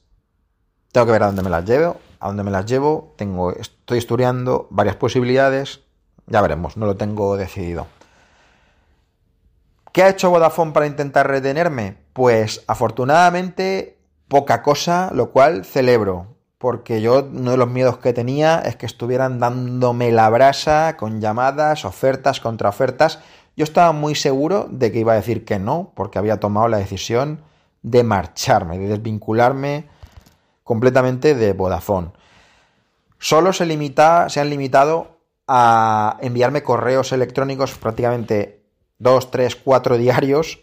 tengo 0.91 1.07
que 1.07 1.13
ver 1.13 1.23
a 1.23 1.27
dónde 1.27 1.41
me 1.41 1.49
las 1.49 1.65
llevo, 1.65 1.97
a 2.19 2.27
dónde 2.27 2.43
me 2.43 2.51
las 2.51 2.67
llevo, 2.67 3.15
tengo, 3.17 3.53
estoy 3.53 3.97
estudiando 3.97 4.67
varias 4.69 4.97
posibilidades, 4.97 5.81
ya 6.29 6.41
veremos, 6.41 6.77
no 6.77 6.85
lo 6.85 6.95
tengo 6.95 7.37
decidido. 7.37 7.87
¿Qué 9.91 10.03
ha 10.03 10.09
hecho 10.09 10.29
Vodafone 10.29 10.71
para 10.71 10.85
intentar 10.85 11.27
retenerme? 11.27 11.97
Pues 12.13 12.63
afortunadamente 12.67 13.97
poca 14.27 14.61
cosa, 14.61 15.09
lo 15.13 15.31
cual 15.31 15.65
celebro, 15.65 16.35
porque 16.59 17.01
yo 17.01 17.27
uno 17.33 17.51
de 17.51 17.57
los 17.57 17.69
miedos 17.69 17.97
que 17.97 18.13
tenía 18.13 18.59
es 18.59 18.75
que 18.75 18.85
estuvieran 18.85 19.39
dándome 19.39 20.11
la 20.11 20.29
brasa 20.29 20.95
con 20.97 21.19
llamadas, 21.21 21.85
ofertas, 21.85 22.39
contraofertas. 22.39 23.19
Yo 23.57 23.63
estaba 23.63 23.91
muy 23.91 24.13
seguro 24.13 24.67
de 24.69 24.91
que 24.91 24.99
iba 24.99 25.13
a 25.13 25.17
decir 25.17 25.43
que 25.43 25.57
no, 25.57 25.91
porque 25.95 26.19
había 26.19 26.39
tomado 26.39 26.67
la 26.67 26.77
decisión 26.77 27.41
de 27.81 28.03
marcharme, 28.03 28.77
de 28.77 28.87
desvincularme 28.87 29.87
completamente 30.63 31.33
de 31.33 31.53
Vodafone. 31.53 32.11
Solo 33.17 33.53
se, 33.53 33.65
limita, 33.65 34.29
se 34.29 34.39
han 34.39 34.49
limitado 34.49 35.18
a 35.51 36.17
enviarme 36.21 36.62
correos 36.62 37.12
electrónicos 37.12 37.73
prácticamente 37.73 38.62
dos, 38.99 39.31
tres, 39.31 39.55
cuatro 39.55 39.97
diarios, 39.97 40.59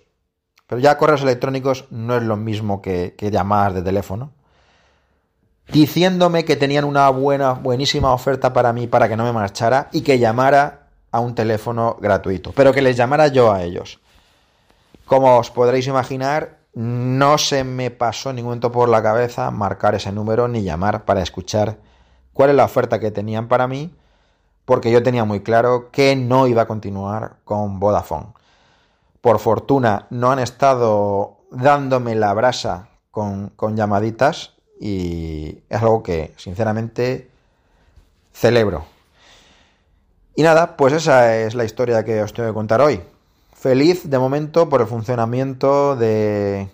pero 0.69 0.81
ya 0.81 0.97
correos 0.97 1.23
electrónicos 1.23 1.87
no 1.91 2.17
es 2.17 2.23
lo 2.23 2.37
mismo 2.37 2.81
que, 2.81 3.17
llamadas 3.19 3.75
de 3.75 3.83
teléfono, 3.83 4.31
diciéndome 5.73 6.45
que 6.45 6.55
tenían 6.55 6.85
una 6.85 7.11
buena, 7.11 7.55
buenísima 7.55 8.13
oferta 8.13 8.53
para 8.53 8.73
mí 8.73 8.87
para 8.87 9.09
que 9.09 9.17
no 9.17 9.25
me 9.25 9.33
marchara 9.33 9.89
y 9.91 10.03
que 10.03 10.21
llamara 10.21 10.87
a 11.11 11.19
un 11.19 11.35
teléfono 11.35 11.97
gratuito, 12.01 12.53
pero 12.53 12.73
que 12.73 12.81
les 12.83 12.97
llamara 12.97 13.27
yo 13.27 13.53
a 13.53 13.65
ellos. 13.65 13.99
Como 15.05 15.37
os 15.37 15.51
podréis 15.51 15.89
imaginar, 15.89 16.59
no 16.75 17.39
se 17.39 17.65
me 17.65 17.91
pasó 17.91 18.33
ningún 18.33 18.51
momento 18.51 18.71
por 18.71 18.89
la 18.89 19.03
cabeza 19.03 19.51
marcar 19.51 19.97
ese 19.97 20.13
número 20.13 20.47
ni 20.47 20.63
llamar 20.63 21.05
para 21.05 21.23
escuchar 21.23 21.79
cuál 22.33 22.51
es 22.51 22.57
la 22.57 22.65
oferta 22.65 23.01
que 23.01 23.11
tenían 23.11 23.49
para 23.49 23.67
mí 23.67 23.93
porque 24.67 24.91
yo 24.91 25.03
tenía 25.03 25.25
muy 25.25 25.41
claro 25.41 25.91
que 25.91 26.17
no 26.17 26.47
iba 26.47 26.63
a 26.63 26.67
continuar 26.67 27.37
con 27.45 27.79
Vodafone. 27.79 28.35
Por 29.23 29.39
fortuna 29.39 30.07
no 30.11 30.31
han 30.31 30.41
estado 30.41 31.39
dándome 31.51 32.17
la 32.17 32.35
brasa 32.35 32.89
con, 33.11 33.53
llamaditas 33.75 34.55
y 34.79 35.61
es 35.71 35.81
algo 35.81 36.03
que 36.03 36.35
sinceramente 36.37 37.31
celebro. 38.33 38.85
Y 40.35 40.43
nada, 40.43 40.77
pues 40.77 40.93
esa 40.93 41.37
es 41.37 41.55
la 41.55 41.65
historia 41.65 42.05
que 42.05 42.21
os 42.21 42.35
tengo 42.35 42.49
que 42.49 42.55
contar 42.55 42.81
hoy. 42.83 43.01
Feliz 43.55 44.11
de 44.11 44.19
momento 44.19 44.69
por 44.69 44.81
el 44.81 44.87
funcionamiento 44.87 45.97
de, 45.97 46.69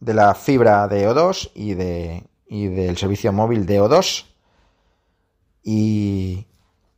la 0.00 0.34
fibra 0.34 0.86
de 0.86 1.08
O2 1.08 1.50
y, 1.54 1.72
y 2.46 2.68
del 2.68 2.96
servicio 2.96 3.32
móvil 3.32 3.66
de 3.66 3.80
O2. 3.80 4.24
Y, 5.64 6.46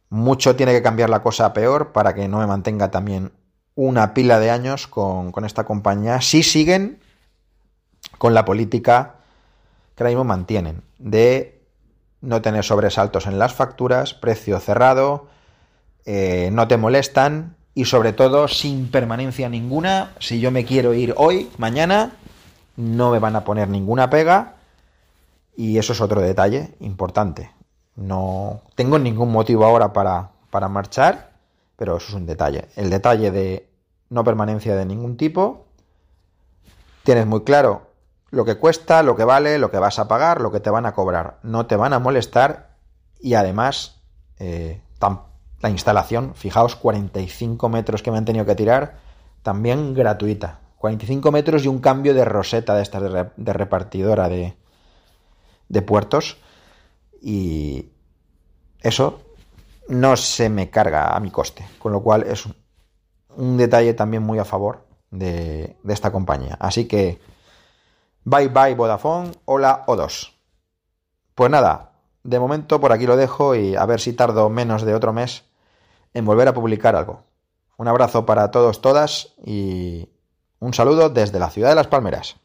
mucho 0.08 0.56
tiene 0.56 0.72
que 0.72 0.82
cambiar 0.82 1.10
la 1.10 1.22
cosa 1.22 1.46
a 1.46 1.52
peor 1.52 1.92
para 1.92 2.14
que 2.14 2.28
no 2.28 2.38
me 2.38 2.46
mantenga 2.46 2.90
también 2.90 3.32
una 3.74 4.14
pila 4.14 4.38
de 4.38 4.50
años 4.50 4.86
con, 4.86 5.32
esta 5.44 5.64
compañía. 5.64 6.20
Si 6.20 6.42
siguen 6.42 6.98
con 8.18 8.34
la 8.34 8.44
política 8.44 9.16
que 9.94 10.02
ahora 10.02 10.10
mismo 10.10 10.24
mantienen 10.24 10.82
de 10.98 11.62
no 12.20 12.42
tener 12.42 12.64
sobresaltos 12.64 13.26
en 13.26 13.38
las 13.38 13.54
facturas, 13.54 14.14
precio 14.14 14.58
cerrado, 14.60 15.28
eh, 16.04 16.50
no 16.52 16.68
te 16.68 16.76
molestan 16.76 17.56
y 17.74 17.84
sobre 17.84 18.12
todo 18.12 18.48
sin 18.48 18.90
permanencia 18.90 19.48
ninguna. 19.48 20.12
Si 20.18 20.40
yo 20.40 20.50
me 20.50 20.64
quiero 20.64 20.94
ir 20.94 21.14
hoy, 21.16 21.50
mañana, 21.58 22.12
no 22.76 23.10
me 23.10 23.18
van 23.18 23.36
a 23.36 23.44
poner 23.44 23.68
ninguna 23.68 24.08
pega 24.08 24.54
y 25.56 25.78
eso 25.78 25.92
es 25.92 26.00
otro 26.00 26.20
detalle 26.20 26.74
importante. 26.80 27.50
No 27.96 28.60
tengo 28.74 28.98
ningún 28.98 29.32
motivo 29.32 29.64
ahora 29.64 29.92
para, 29.92 30.30
para 30.50 30.68
marchar, 30.68 31.32
pero 31.76 31.96
eso 31.96 32.08
es 32.08 32.14
un 32.14 32.26
detalle. 32.26 32.68
El 32.76 32.90
detalle 32.90 33.30
de 33.30 33.68
no 34.10 34.24
permanencia 34.24 34.76
de 34.76 34.86
ningún 34.86 35.16
tipo. 35.16 35.66
Tienes 37.02 37.26
muy 37.26 37.42
claro 37.42 37.90
lo 38.30 38.44
que 38.44 38.56
cuesta, 38.56 39.02
lo 39.02 39.16
que 39.16 39.24
vale, 39.24 39.58
lo 39.58 39.70
que 39.70 39.78
vas 39.78 39.98
a 39.98 40.08
pagar, 40.08 40.40
lo 40.40 40.52
que 40.52 40.60
te 40.60 40.70
van 40.70 40.86
a 40.86 40.92
cobrar. 40.92 41.38
No 41.42 41.66
te 41.66 41.76
van 41.76 41.92
a 41.92 41.98
molestar 41.98 42.76
y 43.20 43.34
además 43.34 44.00
eh, 44.38 44.80
la 45.60 45.70
instalación, 45.70 46.34
fijaos, 46.34 46.76
45 46.76 47.68
metros 47.68 48.02
que 48.02 48.10
me 48.10 48.18
han 48.18 48.24
tenido 48.24 48.44
que 48.44 48.54
tirar, 48.54 48.96
también 49.42 49.94
gratuita. 49.94 50.60
45 50.78 51.32
metros 51.32 51.64
y 51.64 51.68
un 51.68 51.80
cambio 51.80 52.14
de 52.14 52.24
roseta 52.24 52.74
de 52.74 52.82
estas 52.82 53.02
de, 53.36 53.52
repartidora 53.52 54.28
de, 54.28 54.54
de 55.68 55.82
puertos 55.82 56.36
y 57.28 57.90
eso 58.80 59.20
no 59.88 60.16
se 60.16 60.48
me 60.48 60.70
carga 60.70 61.08
a 61.08 61.18
mi 61.18 61.32
coste, 61.32 61.66
con 61.80 61.90
lo 61.90 62.00
cual 62.00 62.22
es 62.22 62.44
un 63.36 63.56
detalle 63.56 63.94
también 63.94 64.22
muy 64.22 64.38
a 64.38 64.44
favor 64.44 64.86
de, 65.10 65.76
esta 65.88 66.12
compañía. 66.12 66.56
Así 66.60 66.86
que 66.86 67.18
bye 68.22 68.46
bye 68.46 68.76
Vodafone, 68.76 69.32
hola 69.44 69.84
O2. 69.88 70.34
Pues 71.34 71.50
nada, 71.50 71.94
de 72.22 72.38
momento 72.38 72.80
por 72.80 72.92
aquí 72.92 73.06
lo 73.08 73.16
dejo 73.16 73.56
y 73.56 73.74
a 73.74 73.84
ver 73.86 74.00
si 74.00 74.12
tardo 74.12 74.48
menos 74.48 74.82
de 74.82 74.94
otro 74.94 75.12
mes 75.12 75.42
en 76.14 76.24
volver 76.24 76.46
a 76.46 76.54
publicar 76.54 76.94
algo. 76.94 77.24
Un 77.76 77.88
abrazo 77.88 78.24
para 78.24 78.52
todos, 78.52 78.80
todas 78.80 79.34
y 79.44 80.08
un 80.60 80.74
saludo 80.74 81.10
desde 81.10 81.40
la 81.40 81.50
ciudad 81.50 81.70
de 81.70 81.74
Las 81.74 81.88
Palmeras. 81.88 82.36